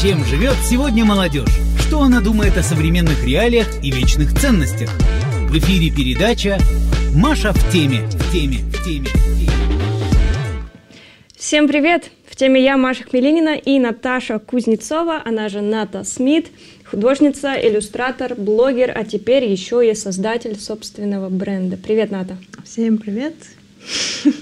[0.00, 1.50] Чем живет сегодня молодежь?
[1.80, 4.88] Что она думает о современных реалиях и вечных ценностях?
[5.50, 6.58] В эфире передача
[7.14, 8.06] «Маша в теме».
[8.06, 10.68] В теме, в теме, в теме.
[11.36, 12.10] Всем привет!
[12.26, 16.46] В теме я, Маша Хмелинина и Наташа Кузнецова, она же Ната Смит,
[16.86, 21.76] художница, иллюстратор, блогер, а теперь еще и создатель собственного бренда.
[21.76, 22.38] Привет, Ната!
[22.64, 23.34] Всем привет!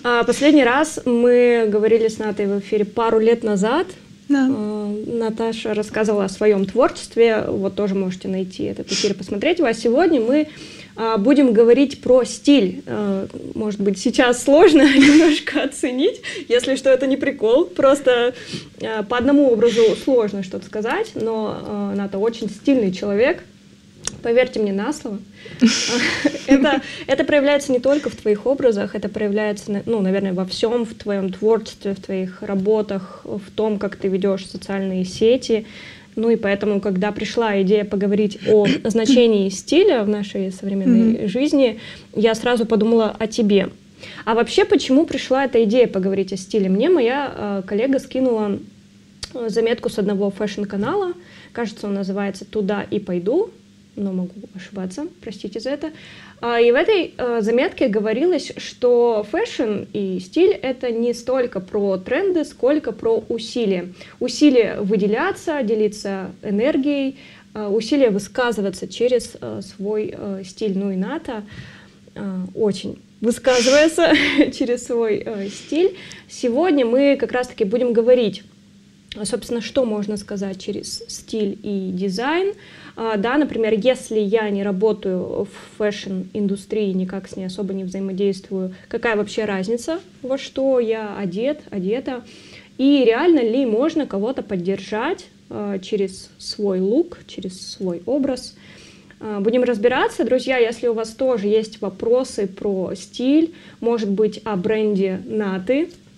[0.02, 3.86] А, последний раз мы говорили с Натой в эфире пару лет назад.
[4.28, 4.46] Да.
[4.48, 9.68] А, Наташа рассказывала о своем творчестве, вот тоже можете найти этот эфир и посмотреть его.
[9.68, 10.48] А сегодня мы
[10.96, 12.82] а, будем говорить про стиль.
[13.54, 18.34] Может быть, сейчас сложно немножко оценить, если что, это не прикол, просто
[19.08, 23.42] по одному образу сложно что-то сказать, но Ната очень стильный человек,
[24.22, 25.18] Поверьте мне на слово.
[26.46, 30.94] это, это проявляется не только в твоих образах, это проявляется, ну, наверное, во всем, в
[30.94, 35.66] твоем творчестве, в твоих работах, в том, как ты ведешь социальные сети.
[36.16, 41.28] Ну и поэтому, когда пришла идея поговорить о значении стиля в нашей современной mm-hmm.
[41.28, 41.80] жизни,
[42.14, 43.70] я сразу подумала о тебе.
[44.24, 46.68] А вообще, почему пришла эта идея поговорить о стиле?
[46.68, 48.58] Мне моя э, коллега скинула
[49.48, 51.12] заметку с одного fashion-канала,
[51.52, 53.50] кажется, он называется «Туда и пойду»,
[54.00, 55.92] но могу ошибаться, простите за это.
[56.40, 61.98] А, и в этой э, заметке говорилось, что fashion и стиль— это не столько про
[61.98, 63.92] тренды, сколько про усилия.
[64.20, 67.18] Усилие выделяться, делиться энергией,
[67.54, 70.76] э, усилие высказываться через свой стиль.
[70.76, 71.44] Ну и Ната
[72.54, 74.12] очень высказывается
[74.52, 75.96] через свой стиль.
[76.28, 78.42] Сегодня мы как раз-таки будем говорить
[79.24, 82.54] собственно, что можно сказать через стиль и дизайн.
[82.96, 88.74] А, да, например, если я не работаю в fashion-индустрии, никак с ней особо не взаимодействую,
[88.88, 92.24] какая вообще разница, во что я одет, одета,
[92.78, 98.54] и реально ли можно кого-то поддержать а, через свой лук, через свой образ.
[99.18, 104.56] А, будем разбираться, друзья, если у вас тоже есть вопросы про стиль, может быть, о
[104.56, 106.09] бренде Наты, а,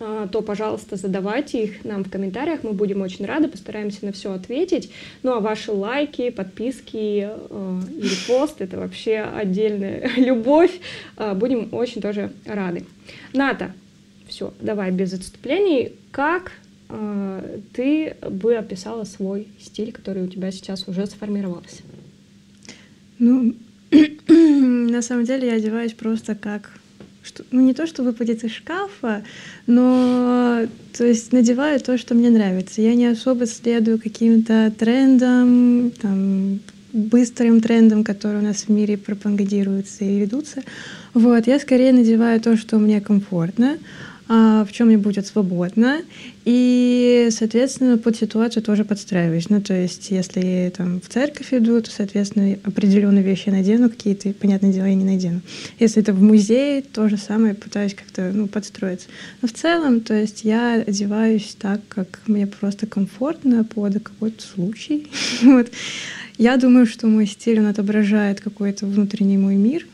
[0.00, 2.62] то, пожалуйста, задавайте их нам в комментариях.
[2.62, 4.90] Мы будем очень рады, постараемся на все ответить.
[5.22, 10.80] Ну а ваши лайки, подписки э, и репост— это вообще отдельная любовь.
[11.18, 12.86] Э, будем очень тоже рады.
[13.34, 13.74] Ната,
[14.26, 15.92] все, давай без отступлений.
[16.12, 16.52] Как
[16.88, 21.82] э, ты бы описала свой стиль, который у тебя сейчас уже сформировался?
[23.18, 23.54] Ну,
[24.28, 26.79] на самом деле я одеваюсь просто как
[27.22, 29.22] что, ну не то, что выпадет из шкафа,
[29.66, 30.66] но
[30.96, 32.82] то есть надеваю то, что мне нравится.
[32.82, 36.60] Я не особо следую каким-то трендам, там,
[36.92, 40.62] быстрым трендам, которые у нас в мире пропагандируются и ведутся.
[41.14, 43.78] Вот, я скорее надеваю то, что мне комфортно,
[44.30, 46.02] в чем мне будет свободно,
[46.44, 49.50] и, соответственно, под ситуацию тоже подстраиваюсь.
[49.50, 54.32] Ну, то есть, если там в церковь иду, то, соответственно, определенные вещи я надену, какие-то,
[54.32, 55.40] понятное дело, я не надену.
[55.80, 59.08] Если это в музее, то же самое пытаюсь как-то ну, подстроиться.
[59.42, 65.08] Но в целом, то есть, я одеваюсь так, как мне просто комфортно под какой-то случай.
[65.42, 65.70] вот.
[66.38, 69.86] Я думаю, что мой стиль, он отображает какой-то внутренний мой мир,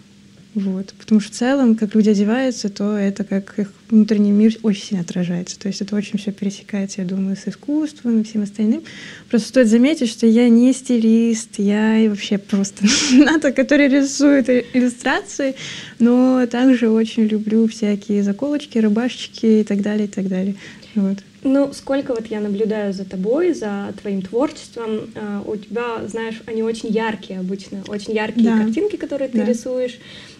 [0.56, 0.94] вот.
[0.98, 5.02] Потому что в целом, как люди одеваются, то это как их внутренний мир очень сильно
[5.02, 5.58] отражается.
[5.58, 8.82] То есть это очень все пересекается, я думаю, с искусством и всем остальным.
[9.28, 15.56] Просто стоит заметить, что я не стилист, я и вообще просто ната, который рисует иллюстрации,
[15.98, 20.54] но также очень люблю всякие заколочки, рыбашечки и так далее, и так далее.
[20.94, 21.18] Вот.
[21.42, 26.62] Ну, сколько вот я наблюдаю за тобой, за твоим творчеством, э, у тебя, знаешь, они
[26.62, 28.62] очень яркие обычно, очень яркие да.
[28.62, 29.44] картинки, которые ты да.
[29.44, 29.98] рисуешь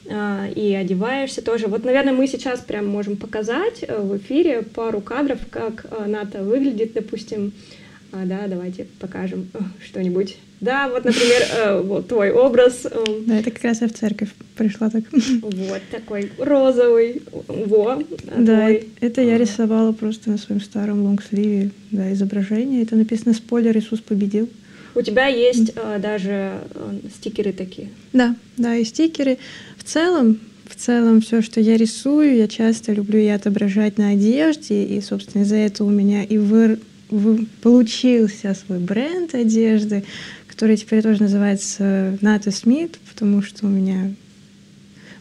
[0.08, 1.66] и одеваешься тоже.
[1.66, 6.92] Вот, наверное, мы сейчас прям можем показать э, в эфире пару кадров, как Ната выглядит,
[6.92, 7.52] допустим.
[8.12, 9.48] А, да, давайте покажем
[9.84, 12.86] что-нибудь да, вот, например, э, вот твой образ.
[12.86, 15.04] Э, да, это как раз я в церковь пришла так.
[15.42, 17.92] Вот такой розовый, во.
[17.92, 18.02] А
[18.38, 18.88] да, твой...
[19.00, 22.82] это я рисовала просто на своем старом лонгсливе, да, изображение.
[22.82, 24.48] Это написано «Спойлер, Иисус победил».
[24.94, 27.90] У тебя есть э, даже э, стикеры такие?
[28.14, 29.36] Да, да, и стикеры.
[29.86, 35.00] Целом, в целом все, что я рисую, я часто люблю и отображать на одежде, и,
[35.00, 40.04] собственно, из-за этого у меня и вы, вы, получился свой бренд одежды,
[40.48, 44.12] который теперь тоже называется Ната Смит, потому что у меня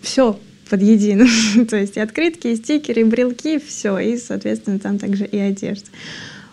[0.02, 1.28] все под единым.
[1.70, 4.00] То есть и открытки, и стикеры, и брелки, все.
[4.00, 5.88] И, соответственно, там также и одежда.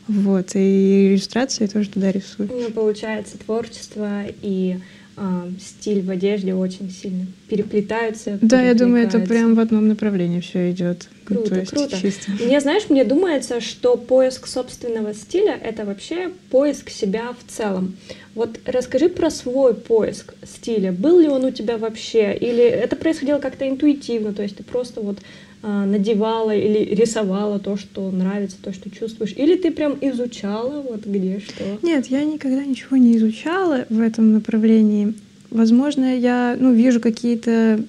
[0.07, 2.51] Вот, и иллюстрации тоже туда рисую.
[2.53, 4.77] Ну, получается, творчество и
[5.17, 8.39] а, стиль в одежде очень сильно переплетаются.
[8.41, 11.09] Да, я думаю, это прям в одном направлении все идет.
[11.25, 12.01] Круто, ну, круто.
[12.01, 12.33] Чисто.
[12.33, 17.97] Мне, знаешь, мне думается, что поиск собственного стиля— это вообще поиск себя в целом.
[18.35, 20.93] Вот расскажи про свой поиск стиля.
[20.93, 22.35] Был ли он у тебя вообще?
[22.35, 24.33] Или это происходило как-то интуитивно?
[24.33, 25.19] То есть ты просто вот
[25.63, 29.33] надевала или рисовала то, что нравится, то, что чувствуешь?
[29.37, 31.65] Или ты прям изучала вот где что?
[31.83, 35.15] Нет, я никогда ничего не изучала в этом направлении.
[35.51, 37.81] Возможно, я ну, вижу какие-то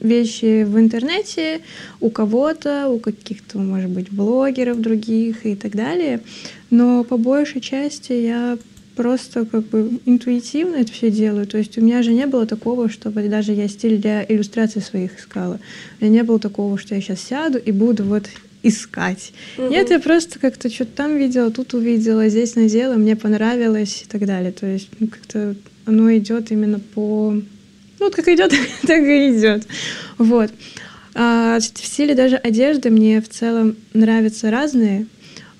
[0.00, 1.60] вещи в интернете
[2.00, 6.20] у кого-то, у каких-то, может быть, блогеров других и так далее.
[6.70, 8.58] Но по большей части я
[8.96, 11.46] просто как бы интуитивно это все делаю.
[11.46, 15.20] То есть у меня же не было такого, чтобы даже я стиль для иллюстраций своих
[15.20, 15.60] искала.
[16.00, 18.24] У меня не было такого, что я сейчас сяду и буду вот
[18.62, 19.32] искать.
[19.58, 19.68] Угу.
[19.68, 24.26] Нет, я просто как-то что-то там видела, тут увидела, здесь надела, мне понравилось и так
[24.26, 24.50] далее.
[24.50, 25.54] То есть ну, как-то
[25.84, 27.32] оно идет именно по...
[27.32, 28.52] Ну, вот как идет,
[28.82, 29.66] так и идет.
[30.18, 30.50] Вот.
[31.14, 35.06] А в стиле даже одежды мне в целом нравятся разные.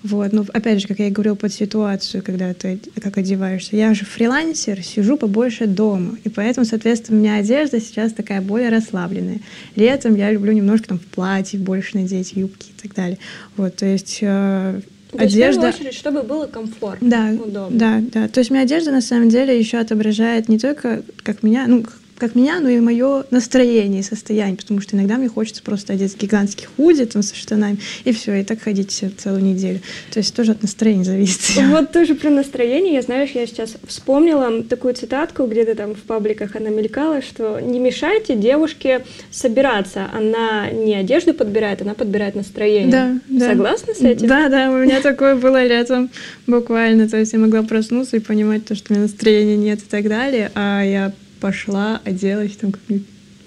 [0.06, 0.32] Вот.
[0.32, 3.76] Но опять же, как я и говорила, под ситуацию, когда ты как одеваешься.
[3.76, 6.16] Я же фрилансер, сижу побольше дома.
[6.22, 9.40] И поэтому, соответственно, у меня одежда сейчас такая более расслабленная.
[9.74, 13.18] Летом я люблю немножко там в платье больше надеть, юбки и так далее.
[13.56, 14.80] Вот, то есть э,
[15.10, 15.26] то одежда.
[15.26, 17.78] Есть, в первую очередь, чтобы было комфортно, да, удобно.
[17.78, 18.28] Да, да.
[18.28, 21.84] То есть моя одежда на самом деле еще отображает не только как меня, ну
[22.18, 26.16] как меня, но и мое настроение и состояние, потому что иногда мне хочется просто одеть
[26.20, 29.80] гигантский худи там со штанами, и все, и так ходить целую неделю.
[30.10, 31.40] То есть тоже от настроения зависит.
[31.76, 36.56] Вот тоже про настроение, я знаешь, я сейчас вспомнила такую цитатку, где-то там в пабликах
[36.56, 42.90] она мелькала, что не мешайте девушке собираться, она не одежду подбирает, она подбирает настроение.
[42.90, 43.50] Да, да.
[43.50, 44.28] Согласна с этим?
[44.28, 46.10] Да, да, у меня такое было летом
[46.46, 49.86] буквально, то есть я могла проснуться и понимать то, что у меня настроения нет и
[49.86, 53.06] так далее, а я пошла, оделась там как-нибудь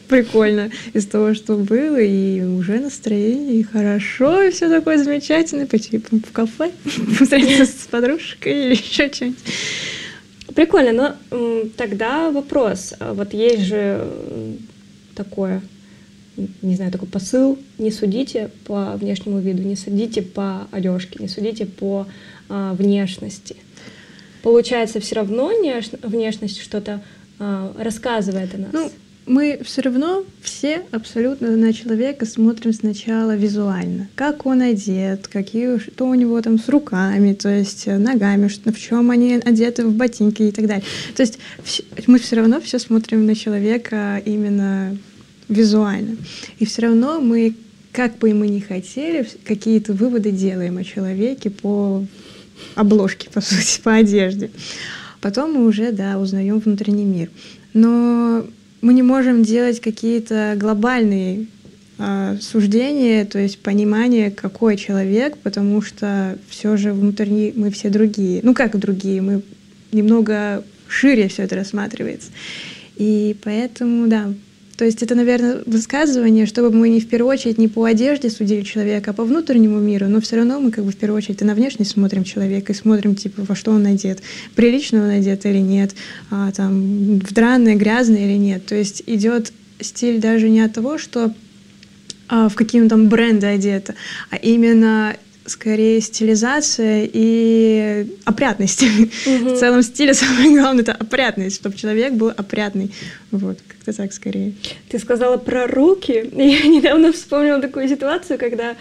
[0.09, 5.99] прикольно из того, что было, и уже настроение, и хорошо, и все такое замечательное, пойти
[5.99, 6.71] в кафе,
[7.21, 9.39] встретиться с подружкой или еще что-нибудь.
[10.55, 12.95] Прикольно, но тогда вопрос.
[12.99, 14.05] Вот есть же
[15.15, 15.61] такое,
[16.61, 21.65] не знаю, такой посыл, не судите по внешнему виду, не судите по одежке, не судите
[21.65, 22.07] по
[22.49, 23.55] а, внешности.
[24.41, 25.51] Получается, все равно
[26.01, 27.01] внешность что-то
[27.39, 28.69] рассказывает о нас?
[28.73, 28.91] Ну,
[29.29, 34.09] мы все равно все абсолютно на человека смотрим сначала визуально.
[34.15, 38.73] Как он одет, какие, что у него там с руками, то есть э, ногами, что,
[38.73, 40.83] в чем они одеты в ботинки и так далее.
[41.15, 41.37] То есть
[42.07, 44.97] мы все равно все смотрим на человека именно
[45.47, 46.17] визуально.
[46.57, 47.55] И все равно мы,
[47.91, 52.03] как бы мы ни хотели, какие-то выводы делаем о человеке по
[52.73, 54.49] обложке, по сути, по одежде.
[55.21, 57.29] Потом мы уже, да, узнаем внутренний мир.
[57.73, 58.45] Но
[58.81, 61.47] мы не можем делать какие-то глобальные
[61.97, 68.39] э, суждения, то есть понимание, какой человек, потому что все же внутри мы все другие.
[68.43, 69.41] Ну как другие, мы
[69.91, 72.29] немного шире все это рассматривается.
[72.95, 74.33] И поэтому, да,
[74.79, 78.61] то есть это, наверное, высказывание, чтобы мы не в первую очередь не по одежде судили
[78.61, 81.43] человека, а по внутреннему миру, но все равно мы как бы в первую очередь и
[81.43, 84.21] на внешность смотрим человека и смотрим, типа, во что он одет,
[84.55, 85.95] прилично он одет или нет,
[86.31, 88.67] а, там, в драное, грязное или нет.
[88.67, 91.33] То есть идет стиль даже не от того, что
[92.29, 93.95] а, в какие там бренды одета,
[94.29, 95.17] а именно
[95.49, 98.83] скорее стилизация и опрятность.
[98.83, 99.49] Угу.
[99.49, 102.91] В целом стиле самое главное это опрятность, чтобы человек был опрятный.
[103.31, 104.53] Вот, как-то так скорее.
[104.89, 106.13] Ты сказала про руки.
[106.33, 108.75] Я недавно вспомнила такую ситуацию, когда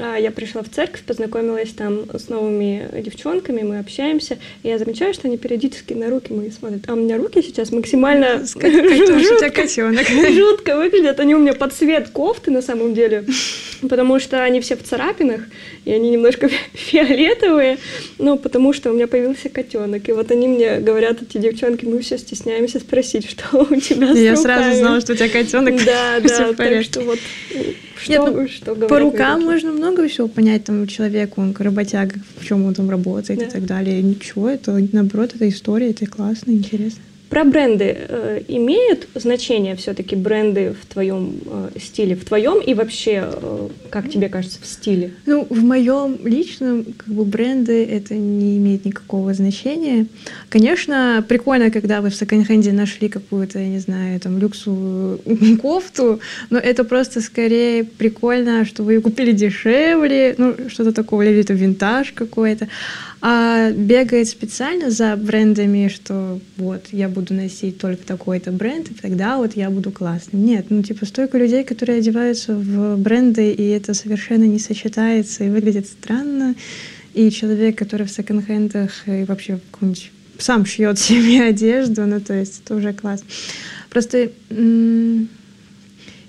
[0.00, 5.28] я пришла в церковь, познакомилась там с новыми девчонками, мы общаемся, и я замечаю, что
[5.28, 6.88] они периодически на руки мои смотрят.
[6.88, 8.44] А у меня руки сейчас максимально
[10.32, 11.20] жутко выглядят.
[11.20, 13.24] Они у меня под цвет кофты на самом деле,
[13.88, 15.42] потому что они все в царапинах,
[15.84, 17.78] и они немножко фиолетовые,
[18.18, 20.08] ну, потому что у меня появился котенок.
[20.08, 24.18] И вот они мне говорят, эти девчонки, мы все стесняемся спросить, что у тебя с
[24.18, 25.84] Я сразу знала, что у тебя котенок.
[25.84, 27.18] Да, да, так что вот
[28.00, 32.64] что, Нет, что по рукам можно много всего понять там человеку, он работяга, в чем
[32.64, 33.46] он там работает да.
[33.46, 34.02] и так далее.
[34.02, 37.02] Ничего, это наоборот, это история, это классно, интересно.
[37.30, 43.22] Про бренды э, имеют значение все-таки бренды в твоем э, стиле, в твоем и вообще,
[43.24, 45.12] э, как тебе кажется, в стиле?
[45.26, 50.06] Ну, в моем личном, как бы бренды это не имеет никакого значения.
[50.48, 55.20] Конечно, прикольно, когда вы в секонд-хенде нашли какую-то, я не знаю, там люксовую
[55.62, 56.18] кофту,
[56.50, 61.52] но это просто скорее прикольно, что вы ее купили дешевле, ну что-то такого, или это
[61.52, 62.66] винтаж какой-то.
[63.22, 69.36] А бегает специально за брендами, что вот я буду носить только такой-то бренд, и тогда
[69.36, 70.44] вот я буду классным.
[70.44, 75.50] Нет, ну типа столько людей, которые одеваются в бренды, и это совершенно не сочетается и
[75.50, 76.54] выглядит странно.
[77.12, 82.62] И человек, который в секонд-хендах и вообще какой-нибудь сам шьет себе одежду, ну то есть
[82.64, 83.22] это уже класс.
[83.90, 84.30] Просто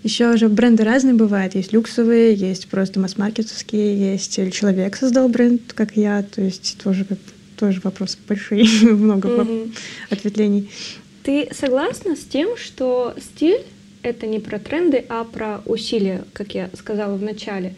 [0.03, 1.55] еще же бренды разные бывают.
[1.55, 7.05] Есть люксовые, есть просто масс-маркетовские, есть или человек создал бренд, как я, то есть тоже
[7.05, 7.19] как
[7.57, 9.75] тоже вопрос большой, много mm-hmm.
[10.09, 10.69] ответвлений.
[11.23, 13.61] Ты согласна с тем, что стиль
[14.01, 17.75] это не про тренды, а про усилия, как я сказала в начале,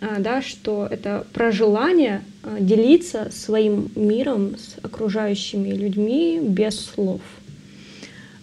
[0.00, 7.20] а, да, что это про желание а, делиться своим миром с окружающими людьми без слов.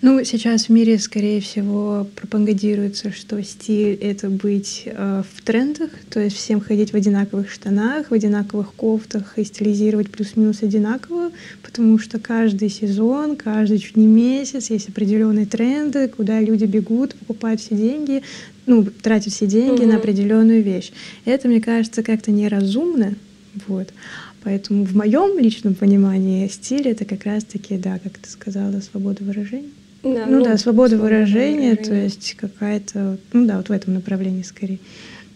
[0.06, 6.20] Ну, сейчас в мире, скорее всего, пропагандируется, что стиль— это быть э, в трендах, то
[6.20, 11.32] есть всем ходить в одинаковых штанах, в одинаковых кофтах и стилизировать плюс-минус одинаково,
[11.62, 17.62] потому что каждый сезон, каждый чуть не месяц есть определенные тренды, куда люди бегут, покупают
[17.62, 18.24] все деньги,
[18.66, 19.90] ну, тратят все деньги угу.
[19.90, 20.92] на определенную вещь.
[21.24, 23.16] Это, мне кажется, как-то неразумно,
[23.68, 23.94] вот.
[24.44, 29.70] Поэтому в моем личном понимании стиль это как раз-таки, да, как ты сказала, свобода выражения.
[30.04, 33.94] Да, ну, ну да, свобода выражения, выражения, то есть какая-то, ну да, вот в этом
[33.94, 34.80] направлении скорее.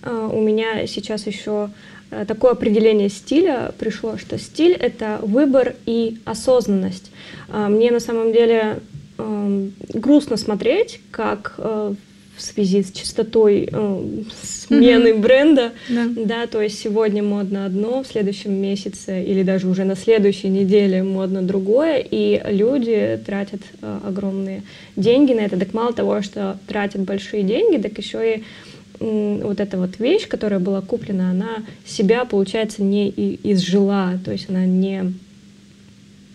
[0.03, 1.69] А, у меня сейчас еще
[2.11, 7.11] э, такое определение стиля пришло, что стиль— это выбор и осознанность.
[7.49, 8.79] А, мне на самом деле
[9.17, 11.93] эм, грустно смотреть, как э,
[12.37, 14.03] в связи с частотой э,
[14.43, 15.19] смены mm-hmm.
[15.19, 16.05] бренда, да.
[16.15, 21.01] да, то есть сегодня модно одно, в следующем месяце или даже уже на следующей неделе
[21.01, 24.61] модно другое, и люди тратят э, огромные
[24.95, 25.57] деньги на это.
[25.57, 28.43] Так мало того, что тратят большие деньги, так еще и
[28.99, 33.09] э, вот эта вот вещь, которая была куплена, она себя, получается, не
[33.43, 35.13] изжила, то есть она не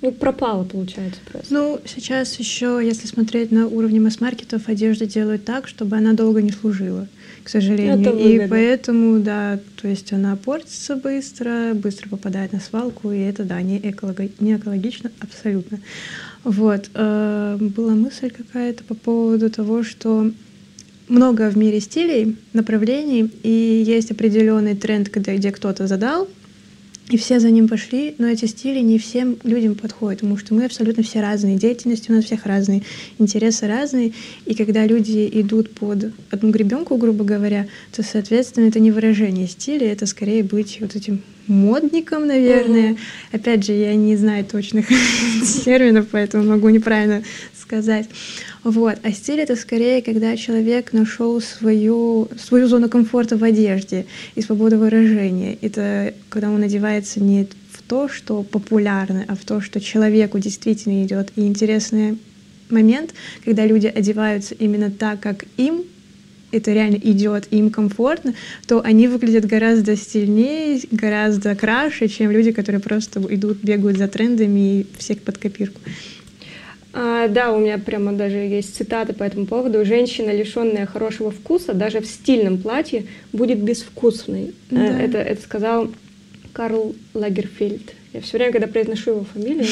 [0.03, 1.55] ну, пропала, получается, просто.
[1.55, 6.51] Ну, сейчас еще, если смотреть на уровне масс-маркетов, одежду делают так, чтобы она долго не
[6.51, 7.07] служила,
[7.45, 8.19] к сожалению.
[8.19, 13.63] и поэтому, да, то есть она портится быстро, быстро попадает на свалку, и это, да,
[13.63, 14.29] не, эколого...
[14.41, 15.79] не экологично абсолютно.
[16.43, 16.91] Вот.
[16.95, 20.33] Э, была мысль какая-то по поводу того, что
[21.07, 26.29] много в мире стилей, направлений, и есть определенный тренд, когда, где кто-то задал
[27.13, 30.65] и все за ним пошли, но эти стили не всем людям подходят, потому что мы
[30.65, 32.83] абсолютно все разные, деятельности у нас всех разные,
[33.19, 34.15] интересы разные,
[34.47, 39.93] и когда люди идут под одну гребенку, грубо говоря, то, соответственно, это не выражение стиля,
[39.93, 42.93] это скорее быть вот этим модником, наверное.
[42.93, 42.99] Угу.
[43.33, 44.87] Опять же, я не знаю точных
[45.65, 47.23] терминов, поэтому могу неправильно
[47.61, 48.09] сказать.
[48.65, 48.99] Вот.
[49.03, 54.79] А стиль это скорее, когда человек нашел свою, свою зону комфорта в одежде и свободу
[54.79, 55.59] выражения.
[55.61, 61.03] Это когда он одевается не в то, что популярно, а в то, что человеку действительно
[61.05, 61.33] идет.
[61.37, 62.19] И интересный
[62.71, 65.85] момент, когда люди одеваются именно так, как им
[66.53, 68.35] это реально идет, им комфортно,
[68.67, 74.81] то они выглядят гораздо стильнее, гораздо краше, чем люди, которые просто идут, бегают за трендами
[74.81, 75.81] и всех под копирку.
[76.95, 79.85] А, да, у меня прямо даже есть цитата по этому поводу.
[79.85, 84.55] Женщина, лишенная хорошего вкуса, даже в стильном платье, будет безвкусной.
[84.71, 85.01] Э, да.
[85.01, 85.91] Это, это сказал
[86.53, 87.95] Карл Лагерфельд.
[88.13, 89.67] Я все время, когда произношу его фамилию,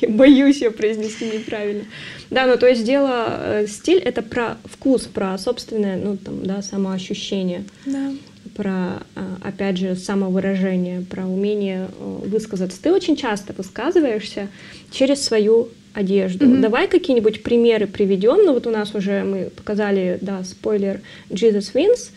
[0.00, 1.84] я боюсь ее произнести неправильно.
[2.30, 6.62] Да, ну то есть дело, э, стиль это про вкус, про собственное, ну там, да,
[6.62, 7.64] самоощущение.
[7.84, 8.12] Да.
[8.56, 12.82] Про, э, опять же, самовыражение, про умение высказаться.
[12.82, 14.48] Ты очень часто высказываешься
[14.90, 16.46] через свою одежду.
[16.46, 16.60] Mm-hmm.
[16.60, 18.46] Давай какие-нибудь примеры приведем.
[18.46, 22.10] Ну вот у нас уже мы показали, да, спойлер Jesus wins,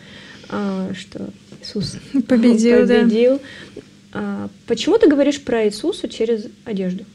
[0.50, 1.30] а, что
[1.62, 2.88] Иисус победил.
[2.88, 3.40] победил.
[3.76, 3.82] Да.
[4.14, 7.06] А, почему ты говоришь про Иисуса через одежду?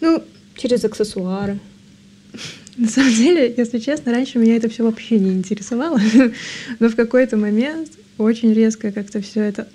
[0.00, 0.22] Ну,
[0.56, 1.58] через аксессуары.
[2.76, 6.00] На самом деле, если честно, раньше меня это все вообще не интересовало,
[6.78, 9.68] но в какой-то момент очень резко как-то все это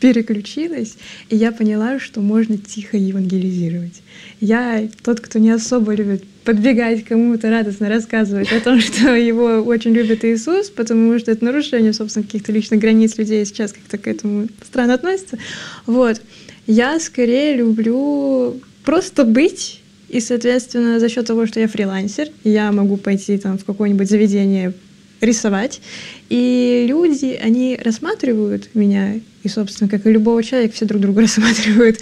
[0.00, 0.96] переключилась,
[1.28, 4.02] и я поняла, что можно тихо евангелизировать.
[4.40, 9.92] Я тот, кто не особо любит подбегать кому-то радостно рассказывать о том, что его очень
[9.92, 14.48] любит Иисус, потому что это нарушение, собственно, каких-то личных границ людей сейчас как-то к этому
[14.64, 15.38] странно относится.
[15.86, 16.20] Вот.
[16.66, 22.96] Я скорее люблю просто быть и, соответственно, за счет того, что я фрилансер, я могу
[22.96, 24.72] пойти там в какое-нибудь заведение
[25.20, 25.80] рисовать.
[26.28, 31.98] И люди, они рассматривают меня, и, собственно, как и любого человека, все друг друга рассматривают.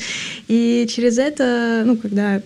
[0.48, 2.42] И через это, ну, когда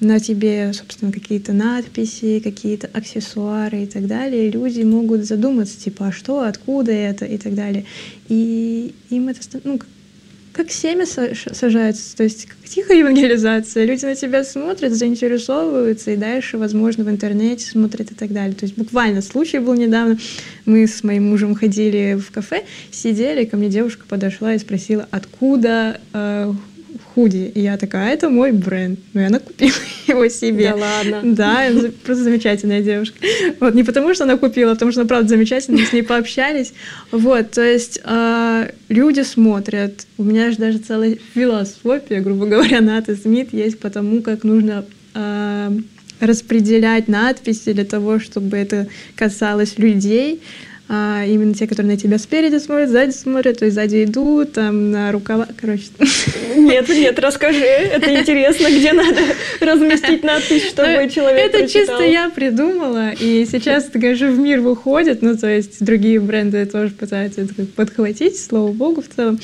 [0.00, 6.12] на тебе, собственно, какие-то надписи, какие-то аксессуары и так далее, люди могут задуматься, типа, а
[6.12, 7.84] что, откуда это и так далее.
[8.28, 9.78] И им это, ну,
[10.54, 13.84] как семя сажается, то есть как тихая евангелизация.
[13.84, 18.54] Люди на тебя смотрят, заинтересовываются, и дальше, возможно, в интернете смотрят и так далее.
[18.54, 20.16] То есть буквально случай был недавно.
[20.64, 26.00] Мы с моим мужем ходили в кафе, сидели, ко мне девушка подошла и спросила, откуда
[26.12, 26.52] э,
[27.14, 27.52] худи.
[27.54, 28.98] И я такая, «А, это мой бренд.
[29.12, 29.72] Ну, и она купила
[30.06, 30.70] его себе.
[30.70, 31.20] Да ладно?
[31.24, 31.62] Да,
[32.04, 33.16] просто замечательная девушка.
[33.60, 36.02] Вот, не потому, что она купила, а потому что она, правда, замечательная, мы с ней
[36.02, 36.72] пообщались.
[37.10, 40.06] Вот, то есть э, люди смотрят.
[40.18, 44.84] У меня же даже целая философия, грубо говоря, Ната Смит есть по тому, как нужно
[45.14, 45.70] э,
[46.20, 50.42] распределять надписи для того, чтобы это касалось людей
[50.94, 54.90] а, именно те, которые на тебя спереди смотрят, сзади смотрят, то есть сзади идут, там
[54.92, 55.84] на рукава, короче.
[56.56, 59.20] Нет, нет, расскажи, это интересно, где надо
[59.60, 64.60] разместить надпись, чтобы ну, человек Это чисто я придумала, и сейчас это, конечно, в мир
[64.60, 69.40] выходит, ну, то есть другие бренды тоже пытаются это подхватить, слава богу, в целом.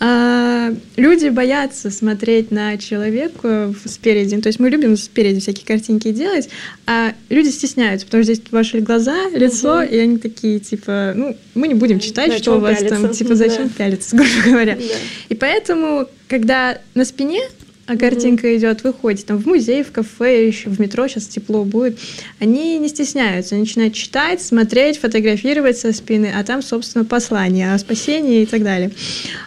[0.00, 6.48] А, люди боятся смотреть на человека спереди, то есть мы любим спереди всякие картинки делать,
[6.86, 11.36] а люди стесняются, потому что здесь ваши глаза, лицо, и они такие, типа, типа, ну,
[11.54, 13.02] мы не будем читать, да, что у вас пялиться?
[13.02, 13.74] там, типа, зачем да.
[13.76, 14.76] пялиться, грубо говоря.
[14.76, 14.82] Да.
[15.28, 17.42] И поэтому, когда на спине
[17.88, 18.56] а картинка mm-hmm.
[18.58, 21.98] идет, выходит там в музей, в кафе, еще в метро, сейчас тепло будет,
[22.38, 27.78] они не стесняются, они начинают читать, смотреть, фотографировать со спины, а там, собственно, послание о
[27.78, 28.90] спасении и так далее.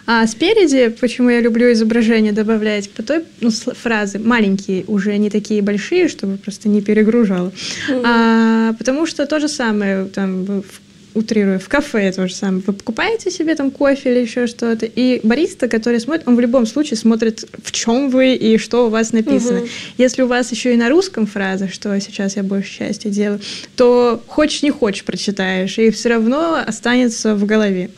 [0.06, 5.62] А спереди, почему я люблю изображение добавлять, по той ну, фразы, маленькие, уже не такие
[5.62, 7.52] большие, чтобы просто не перегружало,
[7.88, 8.02] mm-hmm.
[8.04, 10.80] а, потому что то же самое там в
[11.14, 12.62] утрирую, в кафе то же самое.
[12.66, 16.66] Вы покупаете себе там кофе или еще что-то, и бариста, который смотрит, он в любом
[16.66, 19.60] случае смотрит, в чем вы и что у вас написано.
[19.60, 19.68] Угу.
[19.98, 23.40] Если у вас еще и на русском фраза, что сейчас я больше счастья делаю,
[23.76, 27.90] то хочешь не хочешь прочитаешь, и все равно останется в голове.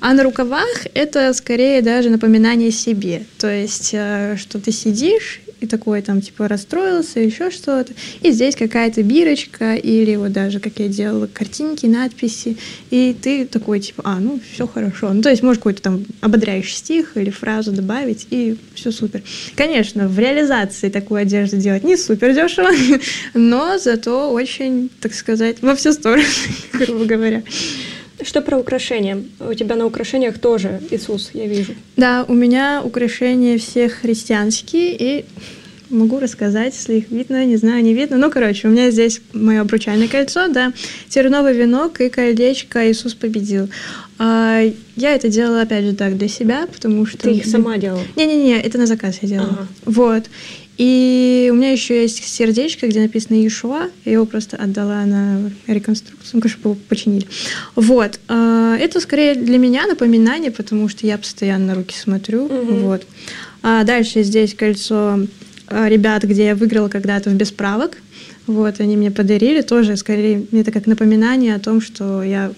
[0.00, 3.26] А на рукавах это скорее даже напоминание себе.
[3.38, 7.92] То есть, э, что ты сидишь и такой там типа расстроился, еще что-то.
[8.22, 12.56] И здесь какая-то бирочка или вот даже, как я делала, картинки, надписи,
[12.90, 15.12] и ты такой типа, а, ну все хорошо.
[15.12, 19.22] Ну то есть можешь какой-то там ободряющий стих или фразу добавить, и все супер.
[19.56, 22.70] Конечно, в реализации такую одежду делать не супер дешево,
[23.34, 26.24] но зато очень, так сказать, во все стороны,
[26.72, 27.42] грубо говоря.
[28.22, 29.22] Что про украшения?
[29.40, 31.74] У тебя на украшениях тоже Иисус, я вижу.
[31.96, 35.24] Да, у меня украшения все христианские, и
[35.90, 38.16] могу рассказать, если их видно, не знаю, не видно.
[38.16, 40.72] Ну, короче, у меня здесь мое обручальное кольцо, да,
[41.08, 43.68] терновый венок и колечко «Иисус победил».
[44.18, 44.60] А,
[44.96, 47.18] я это делала, опять же, так, для себя, потому что...
[47.18, 48.02] Ты их сама делала?
[48.16, 49.50] Не-не-не, это на заказ я делала.
[49.50, 49.68] Ага.
[49.86, 50.24] Вот.
[50.76, 53.90] И у меня еще есть сердечко, где написано Иешуа.
[54.04, 56.30] Я его просто отдала на реконструкцию.
[56.34, 57.26] Ну, конечно, его починили.
[57.76, 58.18] Вот.
[58.28, 62.46] А, это скорее для меня напоминание, потому что я постоянно на руки смотрю.
[62.46, 62.74] Угу.
[62.76, 63.06] Вот.
[63.62, 65.20] А дальше здесь кольцо
[65.68, 67.98] ребят, где я выиграла когда-то в бесправок.
[68.46, 72.52] Вот, они мне подарили тоже, скорее, это как напоминание о том, что я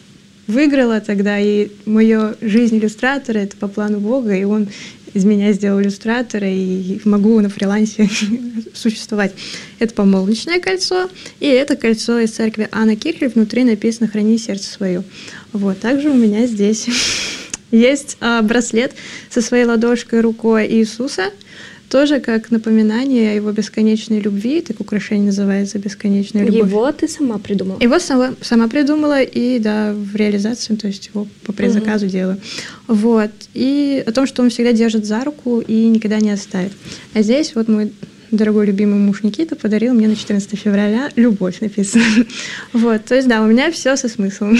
[0.46, 4.68] выиграла тогда, и мою жизнь иллюстратора— это по плану Бога, и он
[5.14, 8.08] из меня сделал иллюстратора, и могу на фрилансе
[8.74, 9.32] существовать.
[9.78, 11.08] Это помолвочное кольцо,
[11.40, 15.04] и это кольцо из церкви Анна Кирхель, внутри написано «Храни сердце свое».
[15.52, 16.86] Вот, также у меня здесь
[17.70, 18.94] есть а, браслет
[19.30, 21.30] со своей ладошкой рукой Иисуса—
[21.88, 26.70] тоже как напоминание о его бесконечной любви, так украшение называется «Бесконечная любовь».
[26.70, 27.78] Его ты сама придумала?
[27.80, 32.12] Его сама, сама придумала, и, да, в реализацию, то есть его по предзаказу угу.
[32.12, 32.40] делаю.
[32.86, 33.30] Вот.
[33.54, 36.72] И о том, что он всегда держит за руку и никогда не оставит.
[37.14, 37.92] А здесь вот мой
[38.36, 42.04] дорогой любимый муж Никита подарил мне на 14 февраля «Любовь» написано.
[42.72, 44.58] Вот, то есть, да, у меня все со смыслом.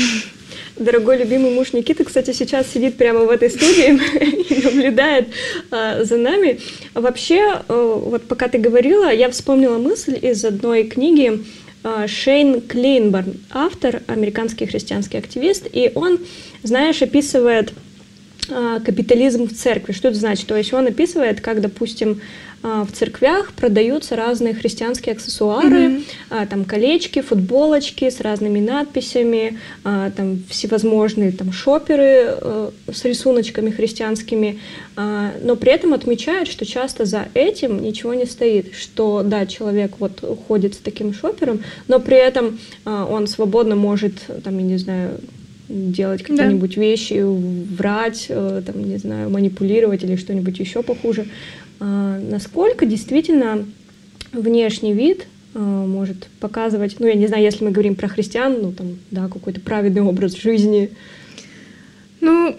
[0.77, 3.99] Дорогой любимый муж Никиты, кстати, сейчас сидит прямо в этой студии
[4.51, 5.29] и наблюдает
[5.71, 6.61] а, за нами.
[6.95, 11.43] Вообще, а, вот пока ты говорила, я вспомнила мысль из одной книги
[11.83, 16.19] а, Шейн Клейнборн, автор, американский христианский активист, и он,
[16.63, 17.73] знаешь, описывает
[18.51, 19.93] а, капитализм в церкви.
[19.93, 20.47] Что это значит?
[20.47, 22.21] То есть он описывает, как, допустим,
[22.63, 26.47] в церквях продаются разные христианские аксессуары, mm-hmm.
[26.49, 34.59] там колечки, футболочки с разными надписями, а, там всевозможные там шоперы э, с рисуночками христианскими,
[34.97, 40.25] но при этом отмечают, что часто за этим ничего не стоит, что да, человек вот
[40.49, 45.21] ходит с таким шопером, но при этом он свободно может, там, я не знаю,
[45.69, 46.81] делать какие-нибудь да.
[46.81, 51.27] вещи, врать, э, там, не знаю, манипулировать или что-нибудь еще похуже.
[51.81, 53.65] А, насколько действительно
[54.33, 58.73] внешний вид а, может показывать, ну, я не знаю, если мы говорим про христиан, ну,
[58.73, 60.91] там, да, какой-то праведный образ жизни.
[62.21, 62.57] Ну,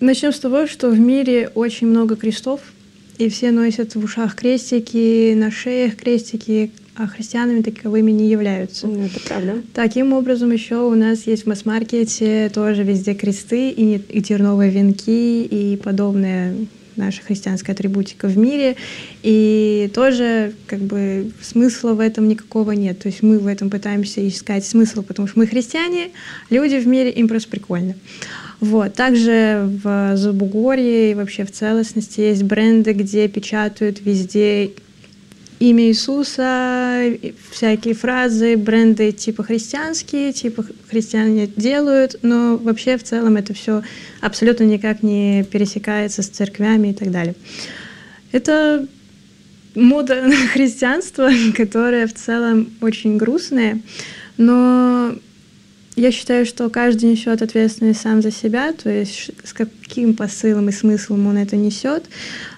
[0.00, 2.60] начнем с того, что в мире очень много крестов,
[3.18, 8.86] и все носят в ушах крестики, на шеях крестики, а христианами таковыми не являются.
[8.86, 9.62] Ну, это правда.
[9.72, 15.44] Таким образом, еще у нас есть в масс-маркете тоже везде кресты и, и терновые венки
[15.44, 16.54] и подобная
[16.98, 18.76] наша христианская атрибутика в мире.
[19.22, 22.98] И тоже как бы смысла в этом никакого нет.
[22.98, 26.10] То есть мы в этом пытаемся искать смысл, потому что мы христиане,
[26.50, 27.94] люди в мире, им просто прикольно.
[28.60, 28.94] Вот.
[28.94, 34.72] Также в Забугорье и вообще в целостности есть бренды, где печатают везде
[35.58, 37.12] имя Иисуса,
[37.50, 43.82] всякие фразы, бренды типа христианские, типа христиане делают, но вообще в целом это все
[44.20, 47.34] абсолютно никак не пересекается с церквями и так далее.
[48.32, 48.86] Это
[49.74, 53.80] мода на христианство, которая в целом очень грустная,
[54.36, 55.14] но
[55.98, 60.72] я считаю, что каждый несет ответственность сам за себя, то есть с каким посылом и
[60.72, 62.04] смыслом он это несет,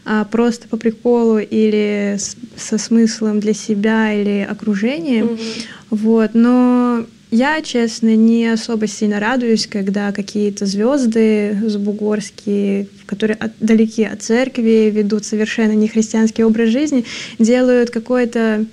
[0.04, 5.22] а просто по приколу или с, со смыслом для себя или окружения.
[5.22, 5.62] Mm-hmm.
[5.90, 14.04] Вот, но я, честно, не особо сильно радуюсь, когда какие-то звезды забугорские, которые от, далеки
[14.04, 17.04] от церкви, ведут совершенно не христианский образ жизни,
[17.38, 18.66] делают какое-то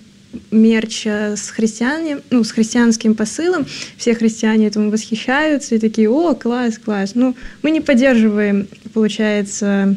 [0.52, 3.65] мерч с христианами, ну, с христианским посылом.
[3.97, 7.12] Все христиане этому восхищаются и такие, о, класс, класс.
[7.15, 9.95] Ну, мы не поддерживаем, получается,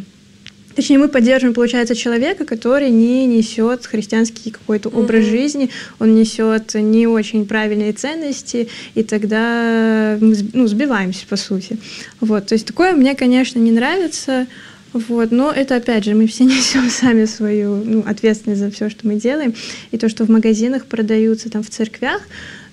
[0.74, 5.02] Точнее, мы поддерживаем, получается, человека, который не несет христианский какой-то mm-hmm.
[5.02, 11.76] образ жизни, он несет не очень правильные ценности, и тогда мы ну, сбиваемся, по сути.
[12.20, 14.46] Вот, то есть такое мне, конечно, не нравится.
[14.92, 19.06] Вот, но это опять же, мы все несем сами свою ну, ответственность за все, что
[19.06, 19.54] мы делаем.
[19.90, 22.22] И то, что в магазинах продаются, там в церквях,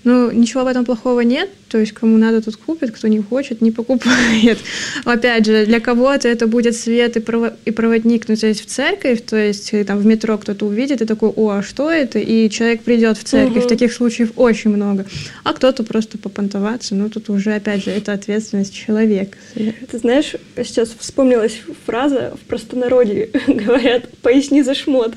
[0.04, 3.62] ну, ничего в этом плохого нет, то есть кому надо, тут купит, кто не хочет,
[3.62, 4.60] не покупает.
[5.06, 8.66] Опять же, для кого-то это будет свет и, прово- и проводник, ну, то есть в
[8.68, 12.20] церковь, то есть э, там в метро кто-то увидит и такой, о, а что это?
[12.20, 13.70] И человек придет в церковь, угу.
[13.70, 15.06] таких случаев очень много.
[15.44, 19.38] А кто-то просто попонтоваться, ну, тут уже, опять же, это ответственность человека.
[19.56, 25.16] Ты знаешь, сейчас вспомнилась фраза в простонародье, говорят, поясни за шмот.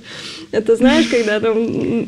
[0.53, 1.63] Это знаешь, когда там,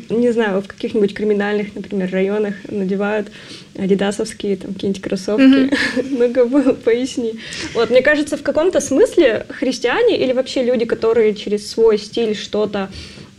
[0.09, 3.29] не знаю, в каких-нибудь криминальных, например, районах надевают
[3.77, 5.43] адидасовские там какие-нибудь кроссовки.
[5.43, 6.07] Mm-hmm.
[6.09, 7.35] Ну-ка, поясни.
[7.73, 12.89] Вот, мне кажется, в каком-то смысле христиане или вообще люди, которые через свой стиль что-то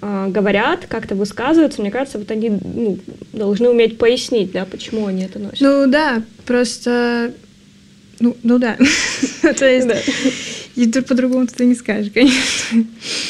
[0.00, 2.98] э, говорят, как-то высказываются, мне кажется, вот они ну,
[3.32, 5.60] должны уметь пояснить, да, почему они это носят.
[5.60, 7.32] Ну да, просто
[8.20, 8.76] ну, ну да.
[9.42, 9.86] То есть
[10.76, 12.84] и по-другому ты не скажешь, конечно.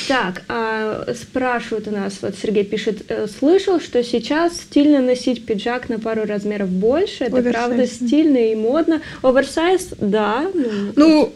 [0.08, 5.88] Так, а, спрашивают у нас, вот Сергей пишет, э, слышал, что сейчас стильно носить пиджак
[5.88, 7.54] на пару размеров больше, это Оверсайз.
[7.54, 9.02] правда стильно и модно.
[9.22, 10.50] Оверсайз, да.
[10.54, 11.32] Ну, ну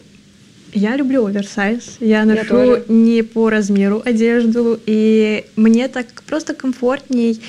[0.73, 1.97] я люблю оверсайз.
[2.01, 7.41] Я ношу я не по размеру одежду, и мне так просто комфортней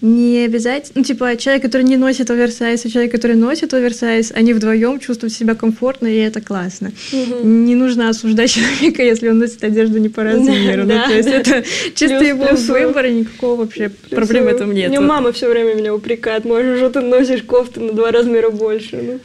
[0.00, 4.52] не обязательно, ну, типа, человек, который не носит оверсайз, и человек, который носит оверсайз, они
[4.52, 6.92] вдвоем чувствуют себя комфортно, и это классно.
[7.12, 7.46] Угу.
[7.46, 10.84] Не нужно осуждать человека, если он носит одежду не по размеру.
[10.84, 14.90] Ну, то есть это чисто его выбор, и никакого вообще проблем в этом нет.
[14.90, 18.96] Мне мама все время меня упрекает, можешь, что ты носишь кофту на два размера больше.
[18.96, 19.20] Ну.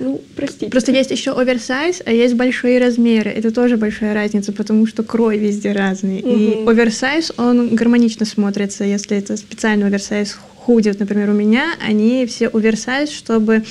[0.00, 0.70] Ну, простите.
[0.70, 3.30] Просто есть еще оверсайз, а есть большие размеры.
[3.30, 6.20] Это тоже большая разница, потому что крой везде разный.
[6.20, 6.30] Угу.
[6.30, 12.48] И оверсайз, он гармонично смотрится, если это специальный оверсайз худи, например, у меня, они все
[12.48, 13.62] оверсайз, чтобы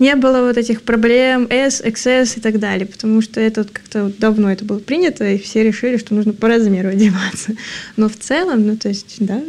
[0.00, 4.04] не было вот этих проблем S, XS и так далее, потому что это вот как-то
[4.04, 7.52] вот давно это было принято, и все решили, что нужно по размеру одеваться.
[7.96, 9.40] Но в целом, ну, то есть, да.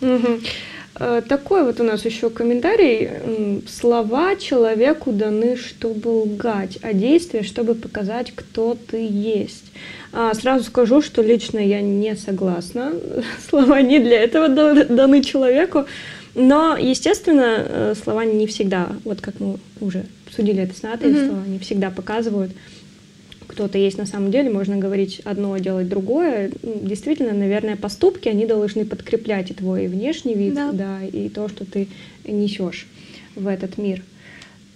[0.00, 0.40] Угу.
[1.04, 3.10] Э, такой вот у нас еще комментарий.
[3.66, 9.64] Слова человеку даны, чтобы лгать, а действия, чтобы показать, кто ты есть.
[10.12, 12.92] А, сразу скажу, что лично я не согласна.
[13.50, 15.86] Слова не для этого даны человеку.
[16.36, 21.26] Но, естественно, э, слова не всегда, вот как мы уже обсудили это с Натой, mm-hmm.
[21.26, 22.52] слова не всегда показывают
[23.52, 26.50] кто-то есть на самом деле, можно говорить одно, делать другое.
[26.62, 31.66] Действительно, наверное, поступки, они должны подкреплять и твой внешний вид, да, да и то, что
[31.66, 31.88] ты
[32.24, 32.86] несешь
[33.36, 34.02] в этот мир.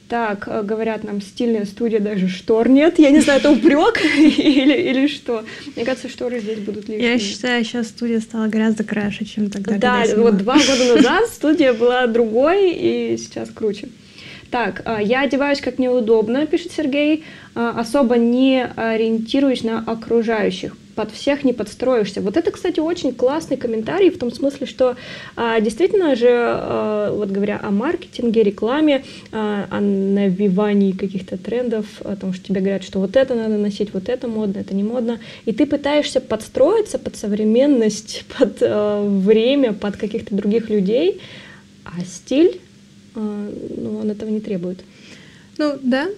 [0.08, 2.98] Так, э, говорят нам, стильная студия, даже штор нет.
[2.98, 5.42] Я не знаю, это упрек или, или что.
[5.74, 7.12] Мне кажется, шторы здесь будут лишние.
[7.12, 9.78] Я считаю, сейчас студия стала гораздо краше, чем тогда.
[9.78, 13.88] Да, вот два года назад студия была другой, и сейчас круче.
[14.56, 20.74] Так, а, я одеваюсь как неудобно, пишет Сергей, а, особо не ориентируюсь на окружающих.
[20.94, 22.22] под всех не подстроишься.
[22.22, 24.96] Вот это, кстати, очень классный комментарий в том смысле, что
[25.36, 32.32] а, действительно же, вот говоря о маркетинге, рекламе, а, о навивании каких-то трендов, о том,
[32.32, 35.52] что тебе говорят, что вот это надо носить, вот это модно, это не модно, и
[35.52, 41.20] ты пытаешься подстроиться под современность, под время, под каких-то других людей,
[41.84, 42.58] а стиль,
[43.16, 44.84] а, ну, он этого не требует.
[45.58, 46.08] Ну, да,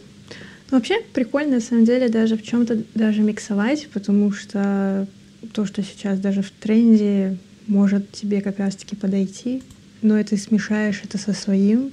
[0.71, 5.07] Вообще прикольно, на самом деле, даже в чем-то даже миксовать, потому что
[5.55, 9.63] то, что сейчас даже в тренде, может тебе как раз-таки подойти,
[10.03, 11.91] но ты смешаешь это со своим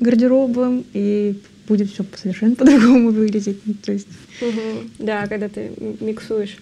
[0.00, 3.58] гардеробом, и будет все совершенно по-другому выглядеть.
[3.64, 4.08] Ну, то есть...
[4.40, 4.90] Угу.
[4.98, 6.56] Да, когда ты миксуешь.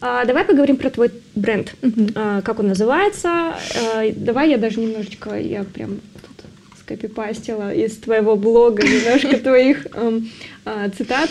[0.00, 1.74] А, давай поговорим про твой бренд.
[1.82, 2.08] Угу.
[2.14, 3.28] А, как он называется?
[3.28, 6.00] А, давай я даже немножечко, я прям
[6.86, 10.28] скопипастила из твоего блога немножко твоих эм,
[10.64, 11.30] э, цитат.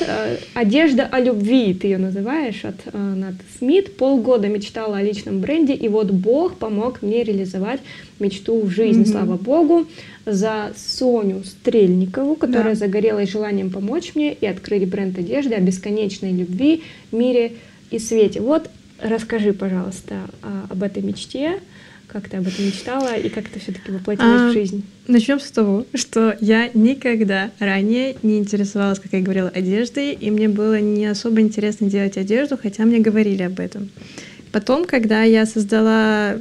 [0.54, 3.96] «Одежда о любви» ты ее называешь от э, Нат Смит.
[3.96, 7.80] Полгода мечтала о личном бренде, и вот Бог помог мне реализовать
[8.20, 9.06] мечту в жизни.
[9.06, 9.12] Mm-hmm.
[9.12, 9.88] Слава Богу
[10.26, 12.80] за Соню Стрельникову, которая да.
[12.80, 17.54] загорелась желанием помочь мне и открыли бренд одежды о бесконечной любви, мире
[17.92, 18.42] и свете.
[18.42, 20.16] Вот расскажи, пожалуйста,
[20.70, 21.60] об этой мечте,
[22.16, 24.86] как ты об этом мечтала и как это все-таки воплотилось а, в жизнь?
[25.06, 30.48] Начнем с того, что я никогда ранее не интересовалась, как я говорила, одеждой, и мне
[30.48, 33.90] было не особо интересно делать одежду, хотя мне говорили об этом.
[34.54, 36.38] Потом, когда я создала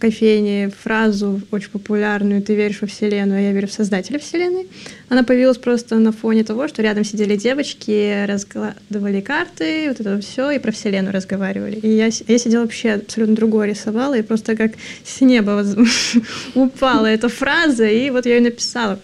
[0.00, 4.66] кофейне фразу очень популярную «Ты веришь во Вселенную, а я верю в Создателя Вселенной».
[5.08, 10.50] Она появилась просто на фоне того, что рядом сидели девочки, раскладывали карты, вот это все,
[10.50, 11.76] и про Вселенную разговаривали.
[11.76, 14.72] И я, я сидела вообще абсолютно другое рисовала, и просто как
[15.04, 15.64] с неба
[16.54, 18.98] упала эта фраза, и вот я ее написала.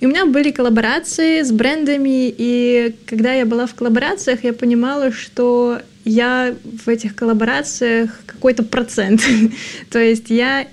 [0.00, 5.10] И у меня были коллаборации с брендами, и когда я была в коллаборациях, я понимала,
[5.10, 9.22] что я в этих коллаборациях какой-то процент.
[9.90, 10.66] То есть я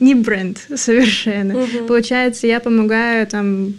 [0.00, 1.62] не бренд совершенно.
[1.62, 1.86] Угу.
[1.86, 3.74] Получается, я помогаю там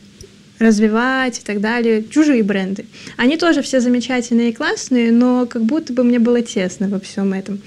[0.59, 2.85] развивать и так далее, чужие бренды.
[3.15, 7.33] Они тоже все замечательные и классные, но как будто бы мне было тесно во всем
[7.33, 7.61] этом.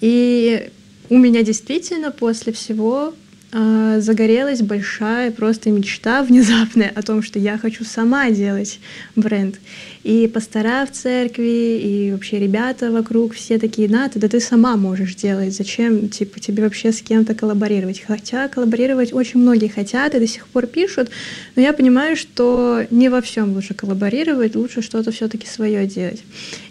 [0.00, 0.70] И
[1.10, 3.12] у меня действительно после всего
[3.52, 8.80] э, загорелась большая просто мечта внезапная о том, что я хочу сама делать
[9.16, 9.56] бренд.
[10.02, 15.14] И пастора в церкви, и вообще ребята вокруг, все такие, на, да ты сама можешь
[15.14, 18.00] делать, зачем типа, тебе вообще с кем-то коллаборировать?
[18.00, 21.10] Хотя коллаборировать очень многие хотят и до сих пор пишут,
[21.54, 26.22] но я понимаю, что не во всем лучше коллаборировать, лучше что-то все-таки свое делать.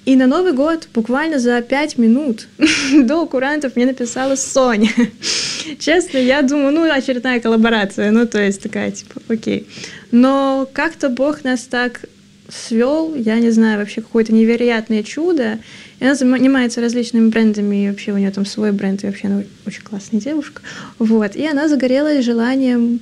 [0.05, 2.47] И на Новый год буквально за пять минут
[3.03, 4.89] до курантов мне написала Соня.
[5.79, 9.67] Честно, я думаю, ну, очередная коллаборация, ну, то есть такая, типа, окей.
[10.11, 12.01] Но как-то Бог нас так
[12.49, 15.59] свел, я не знаю, вообще какое-то невероятное чудо.
[15.99, 19.43] И она занимается различными брендами, и вообще у нее там свой бренд, и вообще она
[19.65, 20.61] очень классная девушка.
[20.97, 21.35] Вот.
[21.35, 23.01] И она загорелась желанием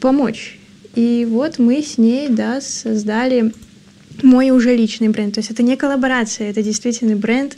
[0.00, 0.58] помочь.
[0.94, 3.52] И вот мы с ней, да, создали
[4.22, 5.34] мой уже личный бренд.
[5.34, 7.56] То есть это не коллаборация, это действительный бренд.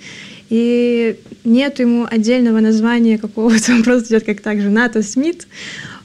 [0.48, 5.46] И нет ему отдельного названия какого-то, он просто идет как так же НАТО Смит.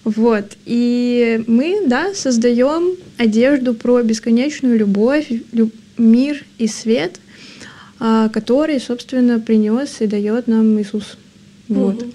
[0.03, 0.45] Вот.
[0.65, 7.19] И мы, да, создаем одежду про бесконечную любовь, люб, мир и свет,
[7.99, 11.17] а, который, собственно, принес и дает нам Иисус.
[11.67, 12.01] Вот.
[12.01, 12.11] Угу.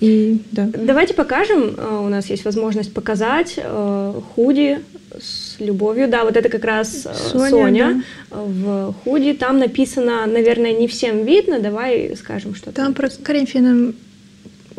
[0.00, 0.68] И, да.
[0.72, 1.74] Давайте покажем.
[1.78, 4.80] А, у нас есть возможность показать а, худи
[5.18, 6.08] с любовью.
[6.08, 8.36] Да, вот это как раз Соня, Соня да.
[8.36, 9.32] в худи.
[9.32, 11.60] Там написано, наверное, не всем видно.
[11.60, 12.86] Давай скажем, что там.
[12.86, 13.94] Там про Коринфянам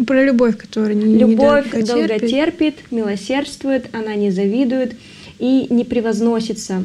[0.06, 4.96] про любовь, которая не Любовь не долго терпит, милосердствует, она не завидует
[5.40, 6.84] и не превозносится.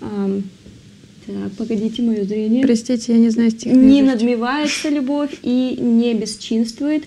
[0.00, 2.64] Так, погодите, мое зрение.
[2.64, 3.72] Простите, я не знаю стих.
[3.72, 7.04] Не надмевается любовь и не бесчинствует,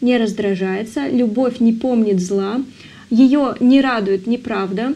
[0.00, 1.08] не раздражается.
[1.08, 2.62] Любовь не помнит зла,
[3.10, 4.94] ее не радует неправда.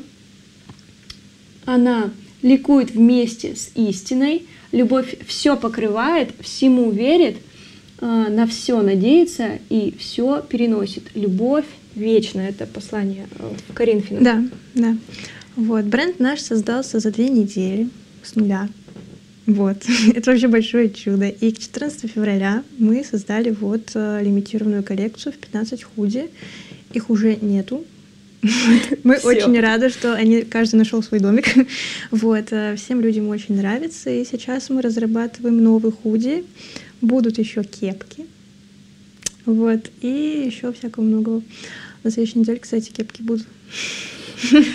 [1.66, 2.10] Она
[2.42, 4.46] ликует вместе с истиной.
[4.72, 7.36] Любовь все покрывает, всему верит–
[8.00, 11.04] на все надеется и все переносит.
[11.14, 12.50] Любовь вечная.
[12.50, 14.24] Это послание э, в Коринфянам.
[14.24, 14.96] Да, да.
[15.56, 15.84] Вот.
[15.84, 17.88] Бренд наш создался за две недели
[18.22, 18.68] с нуля.
[19.46, 19.78] Вот.
[20.14, 21.28] Это вообще большое чудо.
[21.28, 26.28] И к 14 февраля мы создали вот э, лимитированную коллекцию в 15 худи.
[26.92, 27.84] Их уже нету.
[29.04, 29.28] Мы Всё.
[29.28, 31.46] очень рады, что они каждый нашел свой домик.
[32.10, 32.46] Вот.
[32.52, 34.10] Э, всем людям очень нравится.
[34.10, 36.44] И сейчас мы разрабатываем новый худи
[37.00, 38.26] Будут еще кепки.
[39.46, 39.90] Вот.
[40.00, 41.42] И еще всякого много.
[42.02, 43.46] На следующей неделе, кстати, кепки будут.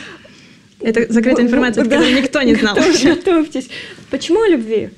[0.80, 2.76] Это закрытая информация, которую никто не знал.
[2.76, 3.70] Готовьтесь.
[4.10, 4.90] Почему о любви?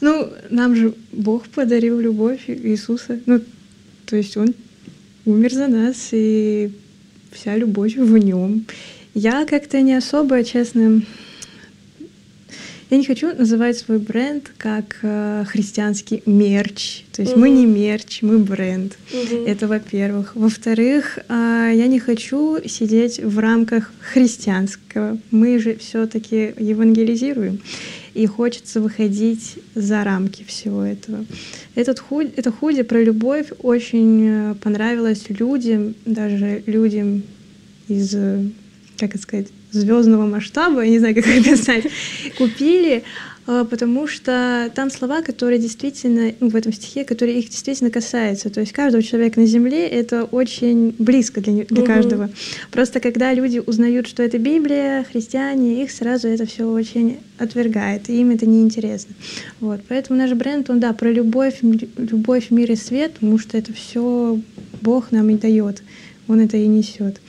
[0.00, 3.20] Ну, нам же Бог подарил любовь Иисуса.
[3.26, 3.40] Ну,
[4.06, 4.54] то есть Он
[5.24, 6.70] умер за нас, и
[7.32, 8.66] вся любовь в нем.
[9.14, 11.02] Я как-то не особо, честно,
[12.90, 17.04] я не хочу называть свой бренд как э, христианский мерч.
[17.12, 17.42] То есть угу.
[17.42, 18.98] мы не мерч, мы бренд.
[19.12, 19.46] Угу.
[19.46, 20.34] Это во-первых.
[20.34, 25.18] Во-вторых, э, я не хочу сидеть в рамках христианского.
[25.30, 27.60] Мы же все-таки евангелизируем.
[28.14, 31.24] И хочется выходить за рамки всего этого.
[31.76, 37.22] Этот худ, это худи про любовь очень э, понравилось людям, даже людям
[37.86, 38.46] из, э,
[38.98, 41.84] как это сказать, звездного масштаба, я не знаю, как это описать,
[42.36, 43.04] купили,
[43.46, 48.48] а, потому что там слова, которые действительно, ну, в этом стихе, которые их действительно касаются.
[48.48, 51.86] То есть каждого человека на Земле это очень близко для, для угу.
[51.86, 52.30] каждого.
[52.70, 58.20] Просто когда люди узнают, что это Библия, христиане, их сразу это все очень отвергает, и
[58.20, 59.14] им это неинтересно.
[59.58, 59.80] Вот.
[59.88, 64.38] Поэтому наш бренд, он, да, про любовь, любовь, мир и свет, потому что это все
[64.80, 65.82] Бог нам и дает,
[66.28, 67.20] Он это и несет.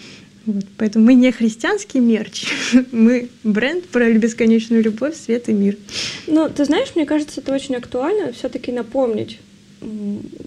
[0.46, 2.48] Вот, поэтому мы не христианский мерч,
[2.92, 5.78] мы бренд про бесконечную любовь, свет и мир.
[6.28, 9.40] Ну, ты знаешь, мне кажется, это очень актуально все-таки напомнить,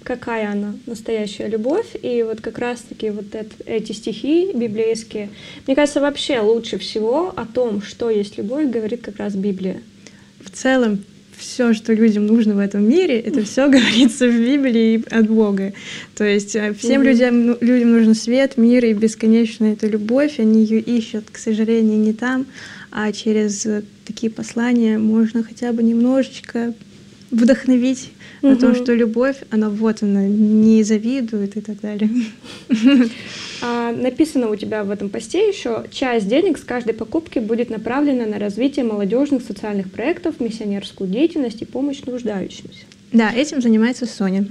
[0.03, 1.87] какая она настоящая любовь.
[2.03, 5.31] И вот как раз-таки вот это, эти стихи библейские,
[5.67, 9.81] мне кажется, вообще лучше всего о том, что есть любовь, говорит как раз Библия.
[10.41, 11.05] В целом,
[11.45, 15.73] все, что людям нужно в этом мире, это все говорится в Библии от Бога.
[16.17, 17.05] То есть э, всем mm-hmm.
[17.05, 20.39] людям, ну, людям нужен свет, мир и бесконечная эта любовь.
[20.39, 22.47] Они ее ищут, к сожалению, не там,
[22.91, 23.67] а через
[24.05, 26.75] такие послания можно хотя бы немножечко
[27.35, 28.11] вдохновить
[28.43, 28.53] угу.
[28.53, 32.11] на то, что любовь, она вот она, не завидует и так далее.
[33.63, 38.27] А, написано у тебя в этом посте еще, часть денег с каждой покупки будет направлена
[38.27, 42.85] на развитие молодежных социальных проектов, миссионерскую деятельность и помощь нуждающимся.
[43.13, 44.47] Да, этим занимается Соня.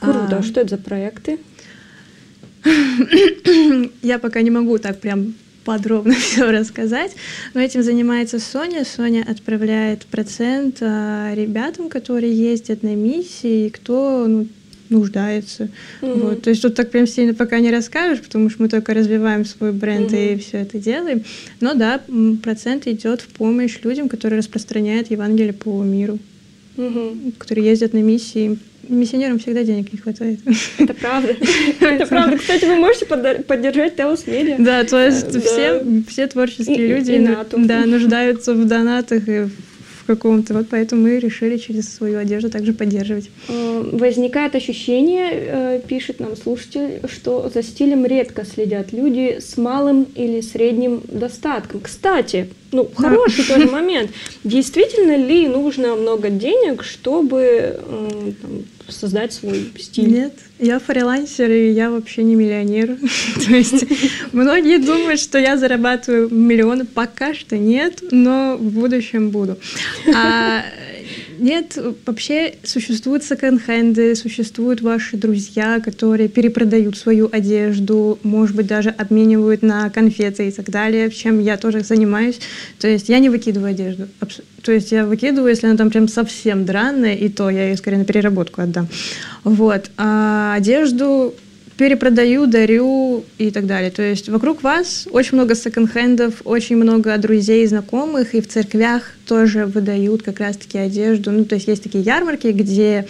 [0.00, 0.38] Круто.
[0.38, 0.42] А...
[0.42, 1.38] Что это за проекты?
[4.02, 7.12] Я пока не могу так прям подробно все рассказать.
[7.54, 8.84] Но этим занимается Соня.
[8.84, 14.46] Соня отправляет процент а, ребятам, которые ездят на миссии, кто ну,
[14.88, 15.68] нуждается.
[16.00, 16.20] Mm-hmm.
[16.20, 16.42] Вот.
[16.42, 19.72] То есть тут так прям сильно пока не расскажешь, потому что мы только развиваем свой
[19.72, 20.34] бренд mm-hmm.
[20.34, 21.24] и все это делаем.
[21.60, 22.00] Но да,
[22.42, 26.18] процент идет в помощь людям, которые распространяют Евангелие по миру,
[26.76, 27.34] mm-hmm.
[27.38, 30.40] которые ездят на миссии миссионерам всегда денег не хватает.
[30.78, 31.36] Это правда.
[31.80, 32.38] Это правда.
[32.38, 34.56] Кстати, вы можете поддержать Теос Медиа.
[34.58, 39.48] Да, то есть все, все творческие люди да, нуждаются в донатах и
[40.04, 40.54] в каком-то.
[40.54, 43.30] Вот поэтому мы решили через свою одежду также поддерживать.
[43.48, 50.06] Э, возникает ощущение, э, пишет нам слушатель, что за стилем редко следят люди с малым
[50.14, 51.80] или средним достатком.
[51.80, 54.10] Кстати, ну, хороший тоже момент.
[54.44, 60.10] Действительно ли нужно много денег, чтобы э, там, создать свой стиль?
[60.10, 62.96] Нет, я фрилансер, и я вообще не миллионер.
[63.46, 63.84] То есть
[64.32, 66.84] многие думают, что я зарабатываю миллионы.
[66.84, 69.58] Пока что нет, но в будущем буду.
[71.38, 79.62] Нет, вообще существуют секонд-хенды, существуют ваши друзья, которые перепродают свою одежду, может быть, даже обменивают
[79.62, 82.38] на конфеты и так далее, чем я тоже занимаюсь.
[82.78, 84.08] То есть я не выкидываю одежду.
[84.62, 87.98] То есть я выкидываю, если она там прям совсем драная, и то я ее скорее
[87.98, 88.88] на переработку отдам.
[89.44, 89.90] Вот.
[89.96, 91.34] А одежду
[91.76, 93.90] перепродаю, дарю и так далее.
[93.90, 99.66] То есть вокруг вас очень много секонд-хендов, очень много друзей, знакомых, и в церквях тоже
[99.66, 101.30] выдают как раз-таки одежду.
[101.30, 103.06] Ну, то есть есть такие ярмарки, где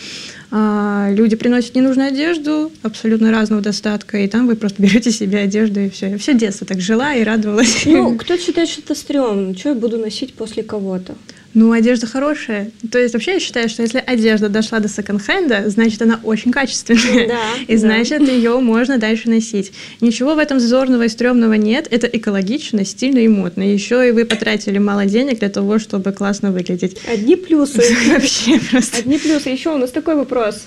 [0.51, 5.81] а, люди приносят ненужную одежду абсолютно разного достатка, и там вы просто берете себе одежду,
[5.81, 6.11] и все.
[6.11, 7.83] Я все детство так жила и радовалась.
[7.85, 9.57] Ну, кто считает, что это стрёмно?
[9.57, 11.15] Что я буду носить после кого-то?
[11.55, 12.73] Ну, одежда хорошая.
[12.91, 17.29] То есть вообще я считаю, что если одежда дошла до секонд-хенда, значит, она очень качественная.
[17.29, 18.33] Да, и значит, да.
[18.33, 19.73] ее можно дальше носить.
[20.01, 21.87] Ничего в этом зазорного и стрёмного нет.
[21.91, 23.63] Это экологично, стильно и модно.
[23.63, 26.99] Еще и вы потратили мало денег для того, чтобы классно выглядеть.
[27.07, 27.83] Одни плюсы.
[28.09, 28.99] Вообще просто.
[28.99, 29.51] Одни плюсы.
[29.51, 30.67] Еще у нас такой вопрос.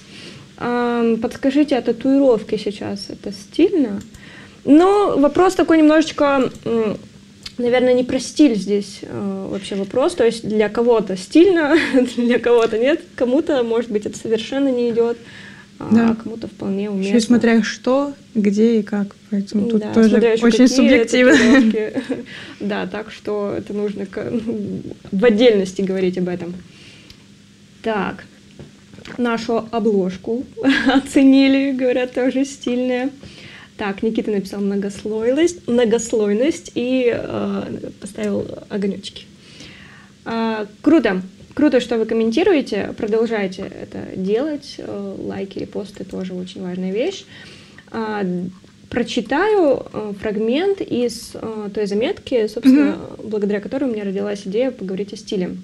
[0.57, 4.01] Подскажите, а татуировки сейчас это стильно?
[4.63, 6.49] Ну, вопрос такой немножечко
[7.57, 10.15] наверное, не про стиль здесь э, вообще вопрос.
[10.15, 11.75] То есть для кого-то стильно,
[12.17, 15.17] для кого-то нет, кому-то, может быть, это совершенно не идет,
[15.79, 16.15] а да.
[16.15, 17.17] кому-то вполне уместно.
[17.17, 19.15] Еще смотря что, где и как.
[19.29, 21.37] Поэтому тут да, тоже очень субъективно.
[22.59, 24.07] Да, так что это нужно
[25.11, 26.53] в отдельности говорить об этом.
[27.83, 28.25] Так,
[29.17, 30.45] нашу обложку
[30.87, 33.09] оценили, говорят, тоже стильная.
[33.77, 39.25] Так, Никита написал многослойность, многослойность и э, поставил огонечки.
[40.25, 41.21] Э, круто.
[41.53, 44.75] Круто, что вы комментируете, продолжайте это делать.
[44.79, 47.25] Э, лайки, репосты тоже очень важная вещь.
[47.91, 48.23] А,
[48.89, 53.27] прочитаю э, фрагмент из э, той заметки, собственно, mm-hmm.
[53.27, 55.57] благодаря которой у меня родилась идея поговорить о стиле.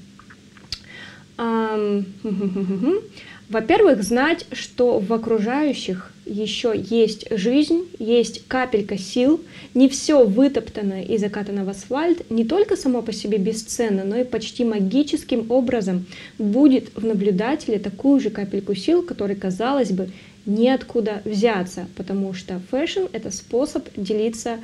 [3.53, 9.41] Во-первых, знать, что в окружающих еще есть жизнь, есть капелька сил,
[9.75, 14.23] не все вытоптано и закатано в асфальт, не только само по себе бесценно, но и
[14.23, 16.07] почти магическим образом
[16.39, 20.09] будит в наблюдателе такую же капельку сил, которой, казалось бы,
[20.47, 24.57] неоткуда взяться, потому что fashion— это способ делиться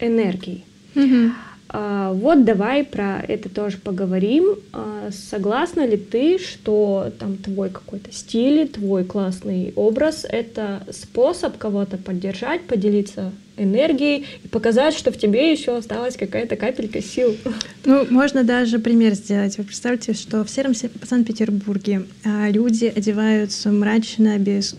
[0.00, 0.64] энергией.
[0.94, 1.32] Mm-hmm.
[1.74, 4.56] А, вот давай про это тоже поговорим.
[4.72, 11.96] А, согласна ли ты, что там твой какой-то стиль, твой классный образ— это способ кого-то
[11.96, 17.36] поддержать, поделиться энергией и показать, что в тебе еще осталась какая-то капелька сил.
[17.84, 19.56] Ну, можно даже пример сделать.
[19.58, 24.76] Вы представьте, что в сером Санкт-Петербурге а, люди одеваются мрачно, без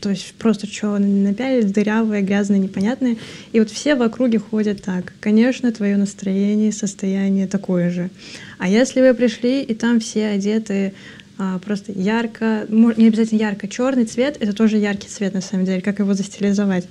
[0.00, 3.16] то есть просто что напялили, дырявые, грязные, непонятные.
[3.52, 5.12] И вот все в округе ходят так.
[5.20, 8.10] Конечно, твое настроение, состояние такое же.
[8.58, 10.94] А если вы пришли, и там все одеты
[11.38, 15.80] а, просто ярко, не обязательно ярко, черный цвет, это тоже яркий цвет на самом деле,
[15.80, 16.88] как его застилизовать.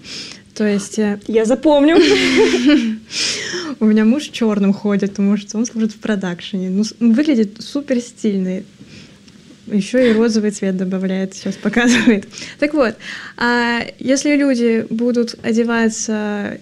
[0.54, 0.98] То есть...
[0.98, 1.98] Э, Я запомню.
[3.80, 6.70] У меня муж черным ходит, потому что он служит в продакшене.
[6.70, 8.66] Ну, выглядит супер стильный.
[9.68, 12.28] Еще и розовый цвет добавляет, сейчас показывает.
[12.60, 12.96] Так вот,
[13.36, 16.60] а если люди будут одеваться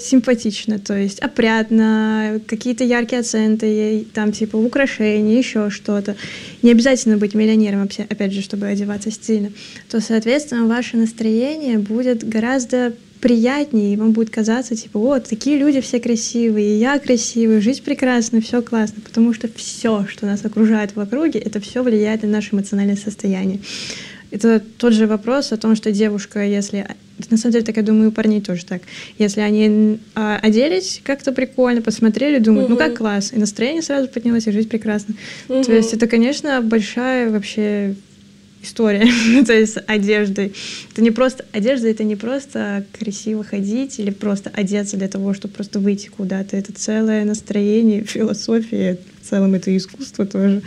[0.00, 6.16] симпатично, то есть опрятно, какие-то яркие акценты, там типа украшения, еще что-то.
[6.62, 9.52] Не обязательно быть миллионером, опять же, чтобы одеваться стильно.
[9.90, 15.80] То, соответственно, ваше настроение будет гораздо приятнее, и вам будет казаться, типа, вот, такие люди
[15.80, 21.00] все красивые, я красивый, жизнь прекрасна, все классно, потому что все, что нас окружает в
[21.00, 23.60] округе, это все влияет на наше эмоциональное состояние.
[24.30, 26.86] Это тот же вопрос о том, что девушка, если...
[27.30, 28.82] На самом деле, так я думаю, у парней тоже так.
[29.18, 32.74] Если они а, оделись как-то прикольно, посмотрели, думают, угу.
[32.74, 35.16] ну как класс, и настроение сразу поднялось, и жизнь прекрасна.
[35.48, 35.64] Угу.
[35.64, 37.96] То есть это, конечно, большая вообще
[38.62, 39.06] история,
[39.46, 40.52] то есть одеждой.
[40.92, 45.54] Это не просто одежда, это не просто красиво ходить или просто одеться для того, чтобы
[45.54, 46.56] просто выйти куда-то.
[46.56, 50.62] Это целое настроение, философия, в целом это искусство тоже.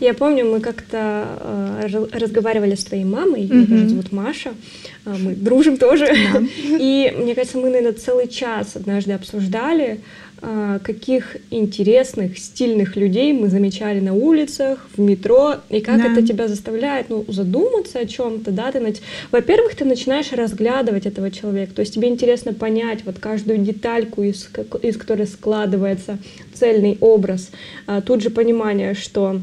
[0.00, 3.60] Я помню, мы как-то э, разговаривали с твоей мамой, mm-hmm.
[3.60, 4.50] ее тоже зовут Маша,
[5.04, 6.42] э, мы дружим тоже, да.
[6.64, 10.29] и мне кажется, мы, наверное, целый час однажды обсуждали, а,
[10.82, 16.12] каких интересных, стильных людей мы замечали на улицах, в метро, и как да.
[16.12, 18.80] это тебя заставляет ну, задуматься о чем-то, да, ты,
[19.30, 24.48] во-первых, ты начинаешь разглядывать этого человека, то есть тебе интересно понять вот каждую детальку, из,
[24.82, 26.18] из которой складывается
[26.54, 27.50] цельный образ,
[27.86, 29.40] а, тут же понимание, что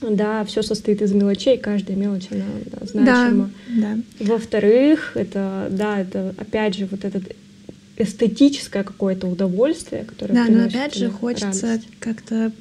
[0.00, 3.50] да, все состоит из мелочей, каждая мелочь, она да, значима.
[3.68, 4.24] Да, да.
[4.32, 7.24] Во-вторых, это, да, это опять же вот этот
[7.96, 12.52] эстетическое какое-то удовольствие, которое Да, но опять же хочется как-то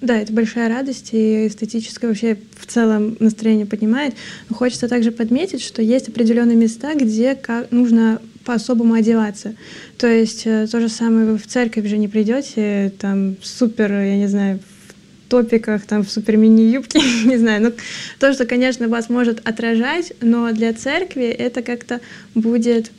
[0.00, 4.14] да, это большая радость, и эстетическое вообще в целом настроение поднимает.
[4.50, 9.54] Но хочется также подметить, что есть определенные места, где как нужно по-особому одеваться.
[9.96, 14.16] То есть э, то же самое вы в церковь же не придете, там супер, я
[14.18, 17.62] не знаю, в топиках, там в супер мини-юбке, не знаю.
[17.62, 17.72] Ну,
[18.18, 22.00] то, что, конечно, вас может отражать, но для церкви это как-то
[22.34, 22.90] будет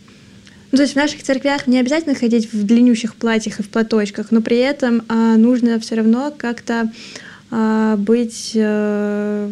[0.71, 4.31] ну, то есть в наших церквях не обязательно ходить в длиннющих платьях и в платочках,
[4.31, 6.91] но при этом а, нужно все равно как-то
[7.51, 9.51] а, быть а,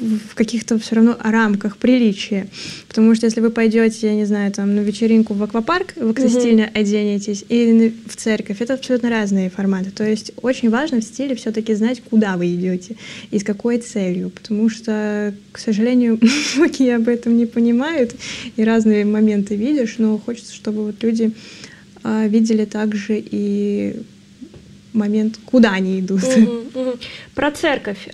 [0.00, 2.48] в каких-то все равно рамках приличия.
[2.88, 6.28] Потому что если вы пойдете, я не знаю, там на вечеринку в аквапарк, вы угу.
[6.28, 9.90] стильно оденетесь, или в церковь, это абсолютно разные форматы.
[9.90, 12.96] То есть очень важно в стиле все-таки знать, куда вы идете
[13.30, 14.30] и с какой целью.
[14.30, 16.18] Потому что, к сожалению,
[16.56, 18.14] многие об этом не понимают,
[18.56, 21.32] и разные моменты видишь, но хочется, чтобы вот люди
[22.02, 23.96] а, видели также и
[24.92, 26.24] момент, куда они идут.
[26.24, 26.98] Угу, угу.
[27.34, 28.08] Про церковь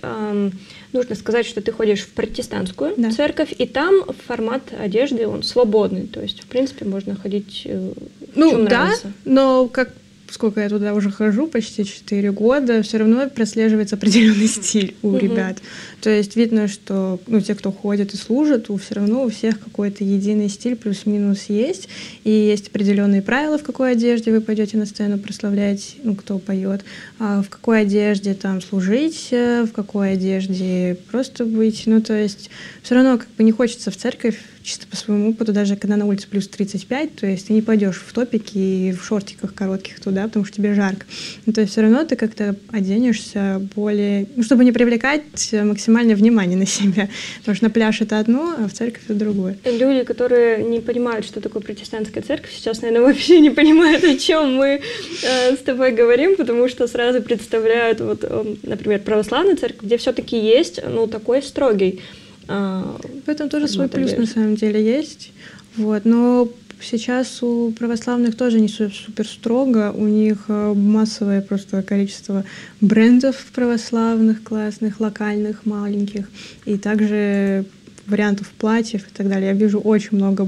[0.93, 3.11] нужно сказать, что ты ходишь в протестантскую да.
[3.11, 7.91] церковь, и там формат одежды, он свободный, то есть, в принципе, можно ходить э,
[8.35, 9.11] ну, да, нравится.
[9.25, 9.91] но как
[10.33, 15.59] сколько я туда уже хожу, почти 4 года, все равно прослеживается определенный стиль у ребят.
[16.01, 19.59] То есть видно, что ну, те, кто ходит и служат, у все равно у всех
[19.59, 21.87] какой-то единый стиль плюс-минус есть.
[22.23, 26.83] И есть определенные правила, в какой одежде вы пойдете на сцену прославлять, ну, кто поет,
[27.19, 31.83] а в какой одежде там служить, э, в какой одежде просто быть.
[31.85, 32.49] Ну, то есть
[32.81, 36.05] все равно как бы не хочется в церковь чисто по своему опыту, даже когда на
[36.05, 40.23] улице плюс 35, то есть ты не пойдешь в топике и в шортиках коротких туда,
[40.23, 41.05] потому что тебе жарко.
[41.45, 46.57] Ну, то есть все равно ты как-то оденешься более, ну, чтобы не привлекать максимальное внимание
[46.57, 47.09] на себя.
[47.39, 49.57] Потому что на пляж это одно, а в церковь это другое.
[49.65, 54.55] Люди, которые не понимают, что такое протестантская церковь, сейчас, наверное, вообще не понимают, о чем
[54.55, 54.81] мы
[55.23, 60.37] э, с тобой говорим, потому что сразу представляют, вот, э, например, православную церковь, где все-таки
[60.37, 62.01] есть, ну, такой строгий.
[62.47, 62.83] Э,
[63.25, 65.31] в этом тоже свой плюс на самом деле есть.
[65.75, 72.43] Вот, но сейчас у православных тоже не супер строго, у них э, массовое просто количество
[72.81, 76.29] брендов православных, классных, локальных, маленьких,
[76.65, 77.65] и также
[78.07, 79.49] вариантов платьев и так далее.
[79.49, 80.47] Я вижу очень много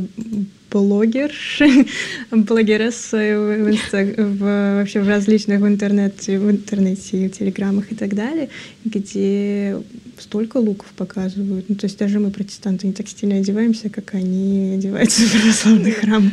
[0.72, 1.62] блогерш,
[2.32, 8.14] блогерес в, инста, в, вообще в различных в интернете, в интернете, в телеграммах и так
[8.14, 8.50] далее,
[8.84, 9.78] где
[10.20, 11.70] столько луков показывают.
[11.70, 15.94] Ну, то есть даже мы, протестанты, не так стильно одеваемся, как они одеваются в православные
[15.94, 16.32] храмы.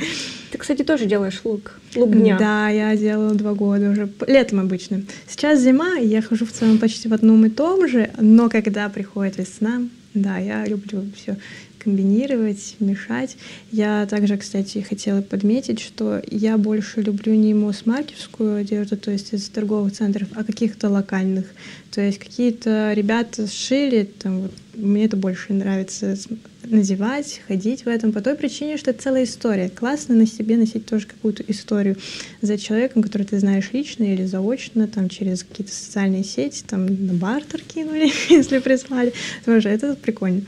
[0.50, 1.78] Ты, кстати, тоже делаешь лук.
[1.94, 2.36] Лук дня.
[2.38, 4.08] Да, я делала два года уже.
[4.26, 5.02] Летом обычно.
[5.28, 9.38] Сейчас зима, я хожу в целом почти в одном и том же, но когда приходит
[9.38, 9.82] весна,
[10.14, 11.36] да, я люблю все
[11.82, 13.36] комбинировать, мешать.
[13.70, 19.48] Я также, кстати, хотела подметить, что я больше люблю не мосмаркевскую одежду, то есть из
[19.48, 21.46] торговых центров, а каких-то локальных.
[21.90, 26.16] То есть какие-то ребята сшили, там, вот, мне это больше нравится
[26.64, 29.68] надевать, ходить в этом по той причине, что это целая история.
[29.68, 31.96] Классно на себе носить тоже какую-то историю
[32.40, 37.14] за человеком, который ты знаешь лично или заочно, там, через какие-то социальные сети, там, на
[37.14, 39.12] бартер кинули, если прислали.
[39.44, 40.42] Тоже это прикольно.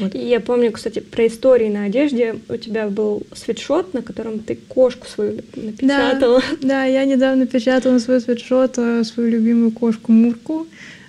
[0.00, 0.14] Вот.
[0.14, 2.36] Я помню, кстати, про истории на одежде.
[2.48, 6.40] У тебя был свитшот, на котором ты кошку свою напечатала.
[6.60, 10.66] Да, да я недавно печатала свой свитшот, э, свою любимую кошку Мурку.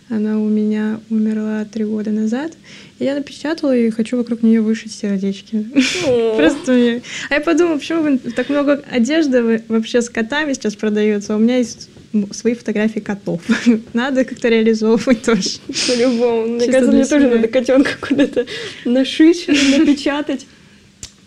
[0.07, 2.51] Она у меня умерла три года назад.
[2.99, 5.65] И я напечатала и хочу вокруг нее вышить сердечки.
[6.37, 7.01] Просто.
[7.29, 11.35] А я подумала, почему так много одежды вообще с котами сейчас продается.
[11.35, 11.89] У меня есть
[12.31, 13.41] свои фотографии котов.
[13.93, 15.49] надо как-то реализовывать тоже.
[15.87, 16.47] По-любому.
[16.47, 18.45] Мне кажется, мне тоже надо котенка куда-то
[18.85, 20.45] нашить, напечатать.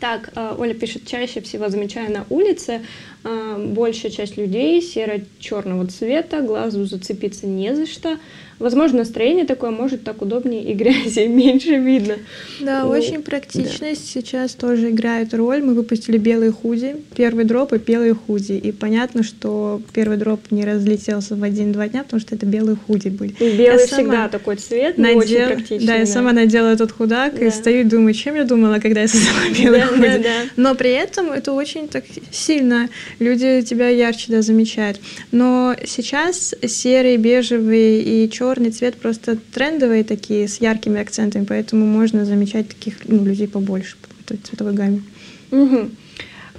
[0.01, 2.83] Так, э, Оля пишет, чаще всего замечаю на улице
[3.25, 8.17] э, большая часть людей серо-черного цвета, глазу зацепиться не за что,
[8.59, 12.15] возможно, настроение такое, может, так удобнее и грязи меньше видно.
[12.61, 14.21] Да, ну, очень практичность да.
[14.21, 15.63] сейчас тоже играет роль.
[15.63, 18.53] Мы выпустили белые худи, первый дроп и белые худи.
[18.53, 23.09] И понятно, что первый дроп не разлетелся в один-два дня, потому что это белые худи
[23.09, 23.35] были.
[23.39, 25.87] Белый я всегда такой цвет, надел, очень практичный.
[25.87, 27.47] Да, да, я сама надела этот худак да.
[27.47, 30.03] и стою и думаю, чем я думала, когда я создала белый да, худи.
[30.03, 30.43] Да, да.
[30.57, 32.89] Но при этом это очень так сильно.
[33.19, 35.01] Люди тебя ярче да, замечают.
[35.31, 41.87] Но сейчас серый, бежевый и черный черный цвет просто трендовые такие, с яркими акцентами, поэтому
[41.87, 45.03] можно замечать таких ну, людей побольше по той цветовой гамме.
[45.51, 45.91] Угу.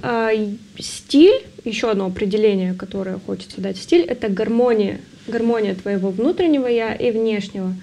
[0.02, 0.30] А,
[0.78, 5.00] стиль, еще одно определение, которое хочется дать стиль, это гармония.
[5.26, 7.74] Гармония твоего внутреннего я и внешнего.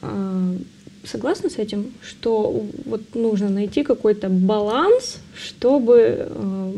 [0.00, 0.56] А,
[1.04, 6.72] согласна с этим, что вот нужно найти какой-то баланс, чтобы, а,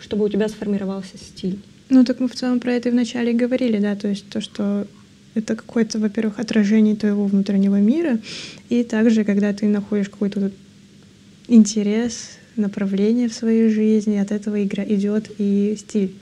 [0.00, 1.58] чтобы у тебя сформировался стиль?
[1.88, 4.86] Ну, так мы в целом про это и вначале говорили, да, то есть то, что
[5.34, 8.18] это какое-то, во-первых, отражение твоего внутреннего мира,
[8.68, 10.50] и также, когда ты находишь какой-то
[11.48, 16.12] интерес, направление в своей жизни, от этого игра идет и стиль.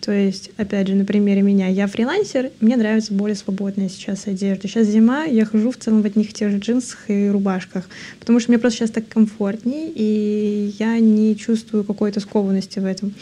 [0.00, 4.66] То есть, опять же, на примере меня, я фрилансер, мне нравится более свободная сейчас одежда.
[4.66, 7.86] Сейчас зима, я хожу в целом в одних тех же джинсах и рубашках,
[8.18, 13.14] потому что мне просто сейчас так комфортнее, и я не чувствую какой-то скованности в этом.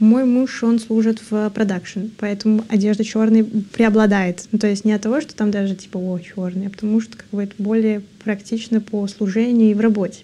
[0.00, 4.46] Мой муж, он служит в продакшн, поэтому одежда черная преобладает.
[4.50, 7.18] Ну, то есть не от того, что там даже типа, о, черный, а потому что
[7.18, 10.20] как бы это более практично по служению и в работе.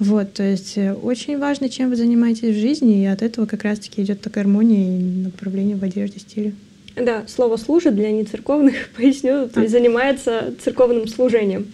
[0.00, 3.62] Вот, то есть э, очень важно, чем вы занимаетесь в жизни, и от этого как
[3.62, 6.52] раз-таки идет такая гармония и направление в одежде, стиле.
[6.96, 9.78] Да, слово «служит» для нецерковных, поясню, то есть а.
[9.78, 11.68] занимается церковным служением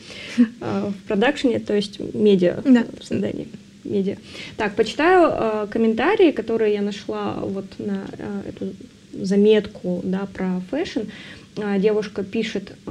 [0.61, 2.85] а, в продакшене, то есть медиа да.
[3.01, 3.49] в создании
[3.85, 4.17] медиа.
[4.57, 8.73] Так, почитаю э, комментарии, которые я нашла вот на э, эту
[9.13, 11.01] заметку да, про fashion.
[11.57, 12.91] Э, девушка пишет, э,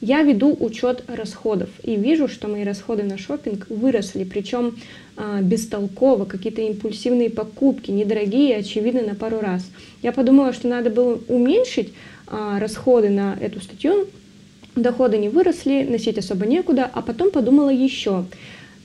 [0.00, 4.76] я веду учет расходов и вижу, что мои расходы на шопинг выросли, причем
[5.16, 9.64] э, бестолково, какие-то импульсивные покупки, недорогие, очевидно, на пару раз.
[10.02, 11.92] Я подумала, что надо было уменьшить
[12.28, 14.06] э, расходы на эту статью,
[14.74, 18.24] доходы не выросли, носить особо некуда, а потом подумала еще–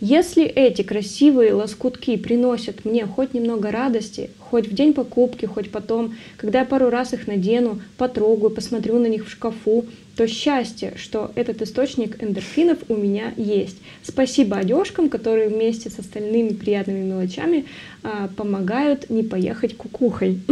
[0.04, 6.16] Если эти красивые лоскутки приносят мне хоть немного радости, хоть в день покупки, хоть потом,
[6.38, 9.86] когда я пару раз их надену, потрогаю, посмотрю на них в шкафу,
[10.18, 13.78] то счастье, что этот источник эндорфинов у меня есть.
[14.02, 17.66] Спасибо одежкам, которые вместе с остальными приятными мелочами
[18.02, 20.40] а, помогают не поехать кукухой.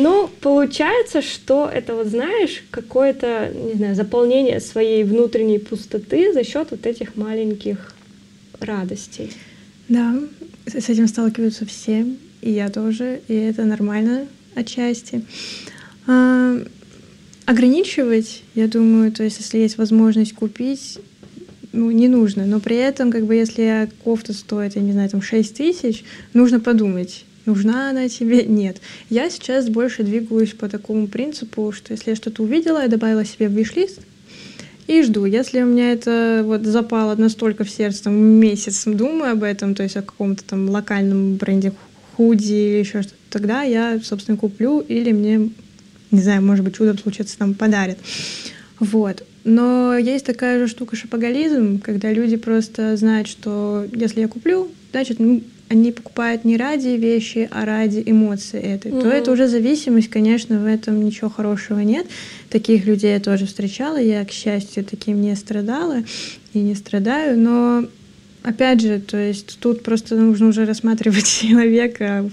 [0.00, 6.72] Ну, получается, что это вот, знаешь, какое-то, не знаю, заполнение своей внутренней пустоты за счет
[6.72, 7.94] вот этих маленьких
[8.60, 9.32] радостей.
[9.88, 10.20] Да,
[10.66, 12.06] с этим сталкиваются все,
[12.42, 15.24] и я тоже, и это нормально отчасти.
[16.06, 16.62] А,
[17.46, 20.98] ограничивать, я думаю, то есть если есть возможность купить,
[21.72, 25.22] ну, не нужно, но при этом, как бы, если кофта стоит, я не знаю, там
[25.22, 26.04] 6 тысяч,
[26.34, 28.80] нужно подумать, нужна она тебе, нет.
[29.10, 33.48] Я сейчас больше двигаюсь по такому принципу, что если я что-то увидела, я добавила себе
[33.48, 34.00] в виш-лист,
[34.88, 35.26] и жду.
[35.26, 39.82] Если у меня это вот запало настолько в сердце, там, месяц думаю об этом, то
[39.84, 41.72] есть о каком-то там локальном бренде
[42.16, 45.50] худи или еще что-то, тогда я, собственно, куплю или мне,
[46.10, 47.98] не знаю, может быть, чудом случится, там подарят.
[48.80, 49.24] Вот.
[49.44, 55.20] Но есть такая же штука шапоголизм, когда люди просто знают, что если я куплю, значит,
[55.20, 59.02] ну, они покупают не ради вещи, а ради эмоций этой, mm-hmm.
[59.02, 62.06] то это уже зависимость, конечно, в этом ничего хорошего нет.
[62.48, 66.02] Таких людей я тоже встречала, я, к счастью, таким не страдала
[66.54, 67.84] и не страдаю, но
[68.42, 72.30] опять же, то есть тут просто нужно уже рассматривать человека,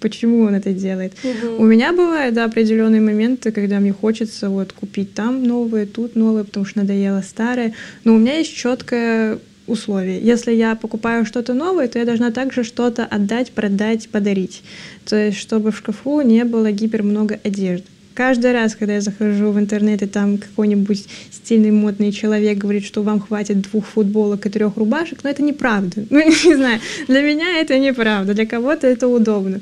[0.00, 1.12] почему он это делает.
[1.22, 1.62] Угу.
[1.62, 6.44] У меня бывают да, определенные моменты, когда мне хочется вот купить там новые, тут новые,
[6.44, 7.74] потому что надоело старое.
[8.04, 9.38] Но у меня есть четкое
[9.68, 10.20] условие.
[10.20, 14.62] Если я покупаю что-то новое, то я должна также что-то отдать, продать, подарить.
[15.04, 17.86] То есть, чтобы в шкафу не было гипер много одежды.
[18.14, 23.02] Каждый раз, когда я захожу в интернет, и там какой-нибудь стильный модный человек говорит, что
[23.02, 26.04] вам хватит двух футболок и трех рубашек, но это неправда.
[26.10, 29.60] Ну, не знаю, для меня это неправда, для кого-то это удобно.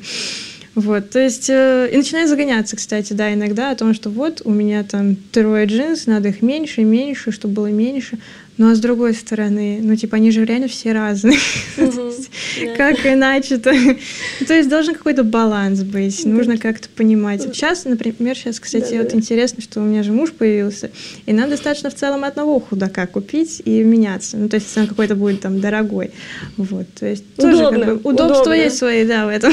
[0.74, 4.50] Вот, то есть, э, и начинаю загоняться, кстати, да, иногда о том, что вот у
[4.50, 8.18] меня там трое джинс, надо их меньше и меньше, чтобы было меньше.
[8.58, 11.38] Ну а с другой стороны, ну типа они же реально все разные.
[12.76, 13.70] Как иначе-то?
[14.46, 17.42] То есть должен какой-то баланс быть, нужно как-то понимать.
[17.42, 20.90] Сейчас, например, сейчас, кстати, вот интересно, что у меня же муж появился,
[21.26, 24.36] и нам достаточно в целом одного худака купить и меняться.
[24.38, 26.10] Ну то есть он какой-то будет там дорогой.
[26.56, 29.52] Вот, то есть тоже как бы удобства есть свои, да, в этом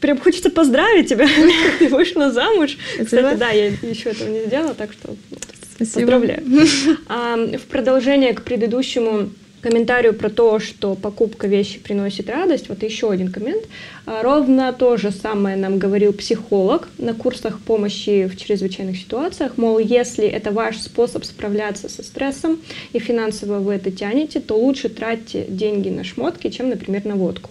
[0.00, 1.26] прям хочется поздравить тебя,
[1.78, 2.76] ты вышла замуж.
[3.02, 5.16] Кстати, да, я еще этого не сделала, так что
[5.84, 6.12] Спасибо.
[6.12, 6.42] Поздравляю.
[7.08, 9.30] А, в продолжение к предыдущему
[9.64, 13.64] комментарию про то, что покупка вещи приносит радость, вот еще один коммент.
[14.04, 19.52] А, ровно то же самое нам говорил психолог на курсах помощи в чрезвычайных ситуациях.
[19.56, 22.58] Мол, если это ваш способ справляться со стрессом
[22.92, 27.50] и финансово вы это тянете, то лучше тратьте деньги на шмотки, чем, например, на водку.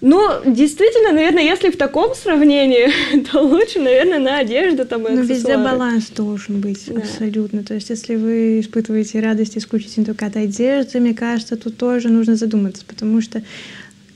[0.00, 2.90] Ну, действительно, наверное, если в таком сравнении,
[3.30, 7.00] то лучше, наверное, на одежду там и Ну, везде баланс должен быть, да.
[7.00, 7.62] абсолютно.
[7.62, 12.36] То есть, если вы испытываете радость исключительно только от одежды, мне кажется, тут тоже нужно
[12.36, 13.42] задуматься, потому что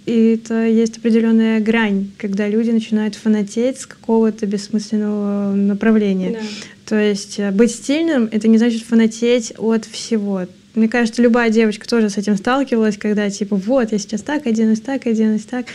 [0.06, 6.30] и это есть определенная грань, когда люди начинают фанатеть с какого-то бессмысленного направления.
[6.30, 6.38] Да.
[6.86, 10.46] То есть э, быть стильным— это не значит фанатеть от всего.
[10.74, 14.80] Мне кажется, любая девочка тоже с этим сталкивалась, когда типа вот, я сейчас так оденусь,
[14.80, 15.66] так оденусь, так.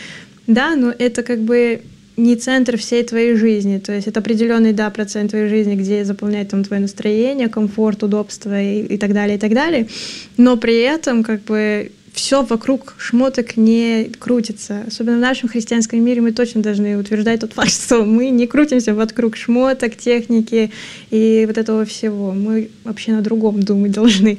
[0.48, 1.82] Да, но это как бы
[2.18, 3.78] не центр всей твоей жизни.
[3.80, 8.62] То есть это определенный, да, процент твоей жизни, где заполняет там твое настроение, комфорт, удобство
[8.62, 9.88] и, и так далее, и так далее.
[10.38, 14.84] Но при этом как бы все вокруг шмоток не крутится.
[14.88, 18.96] Особенно в нашем христианском мире мы точно должны утверждать тот факт, что мы не крутимся
[18.96, 20.72] вокруг шмоток, техники
[21.12, 22.32] и вот этого всего.
[22.32, 24.38] Мы вообще на другом думать должны.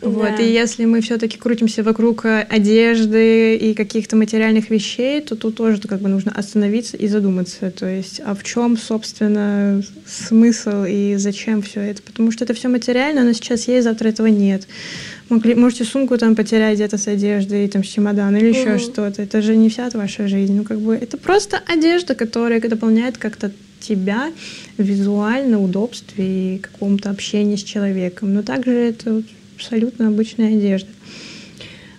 [0.00, 0.42] Вот, да.
[0.42, 5.80] и если мы все-таки крутимся вокруг э, одежды и каких-то материальных вещей, то тут тоже
[5.82, 7.70] как бы нужно остановиться и задуматься.
[7.70, 12.02] То есть, а в чем, собственно, смысл и зачем все это?
[12.02, 14.66] Потому что это все материально, но сейчас есть, завтра этого нет.
[15.28, 19.22] Могли, можете сумку там потерять где-то с одеждой, там, с чемодан или еще mm что-то.
[19.22, 20.54] Это же не вся ваша жизнь.
[20.54, 24.32] Ну, как бы, это просто одежда, которая дополняет как-то тебя
[24.78, 28.34] визуально, удобстве и какому-то общении с человеком.
[28.34, 29.22] Но также это
[29.60, 30.88] абсолютно обычная одежда.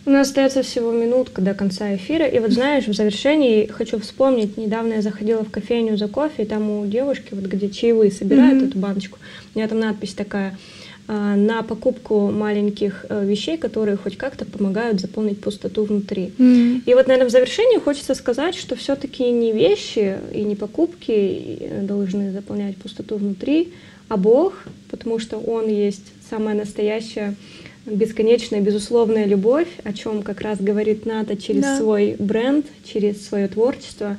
[0.03, 2.25] У нас остается всего минутка до конца эфира.
[2.25, 6.45] И вот знаешь, в завершении хочу вспомнить, недавно я заходила в кофейню за кофе, и
[6.45, 8.67] там у девушки, вот где чаевые собирают mm-hmm.
[8.69, 9.19] эту баночку,
[9.53, 10.57] у меня там надпись такая
[11.07, 16.33] а, на покупку маленьких э, вещей, которые хоть как-то помогают заполнить пустоту внутри.
[16.35, 16.81] Mm-hmm.
[16.87, 21.81] И вот, наверное, в завершении хочется сказать, что все-таки не вещи и не покупки э,
[21.83, 23.71] должны заполнять пустоту внутри,
[24.09, 27.35] а Бог, потому что Он есть самая настоящая
[27.85, 31.77] бесконечная, безусловная любовь, о чем как раз говорит Ната через да.
[31.77, 34.17] свой бренд, через свое творчество.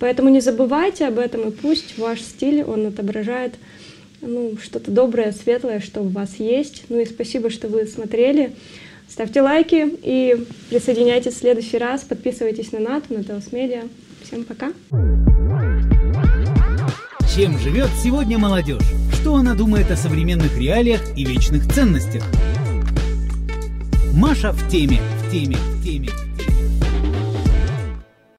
[0.00, 3.54] Поэтому не забывайте об этом, и пусть ваш стиль, он отображает
[4.20, 6.84] ну, что-то доброе, светлое, что у вас есть.
[6.88, 8.52] Ну и спасибо, что вы смотрели.
[9.08, 12.02] Ставьте лайки и присоединяйтесь в следующий раз.
[12.02, 13.82] Подписывайтесь на Нату, на Телс Медиа.
[14.24, 14.72] Всем пока.
[17.34, 19.01] Чем живет сегодня молодежь?
[19.22, 22.24] Что она думает о современных реалиях и вечных ценностях?
[24.12, 26.08] Маша в теме, в теме, в теме.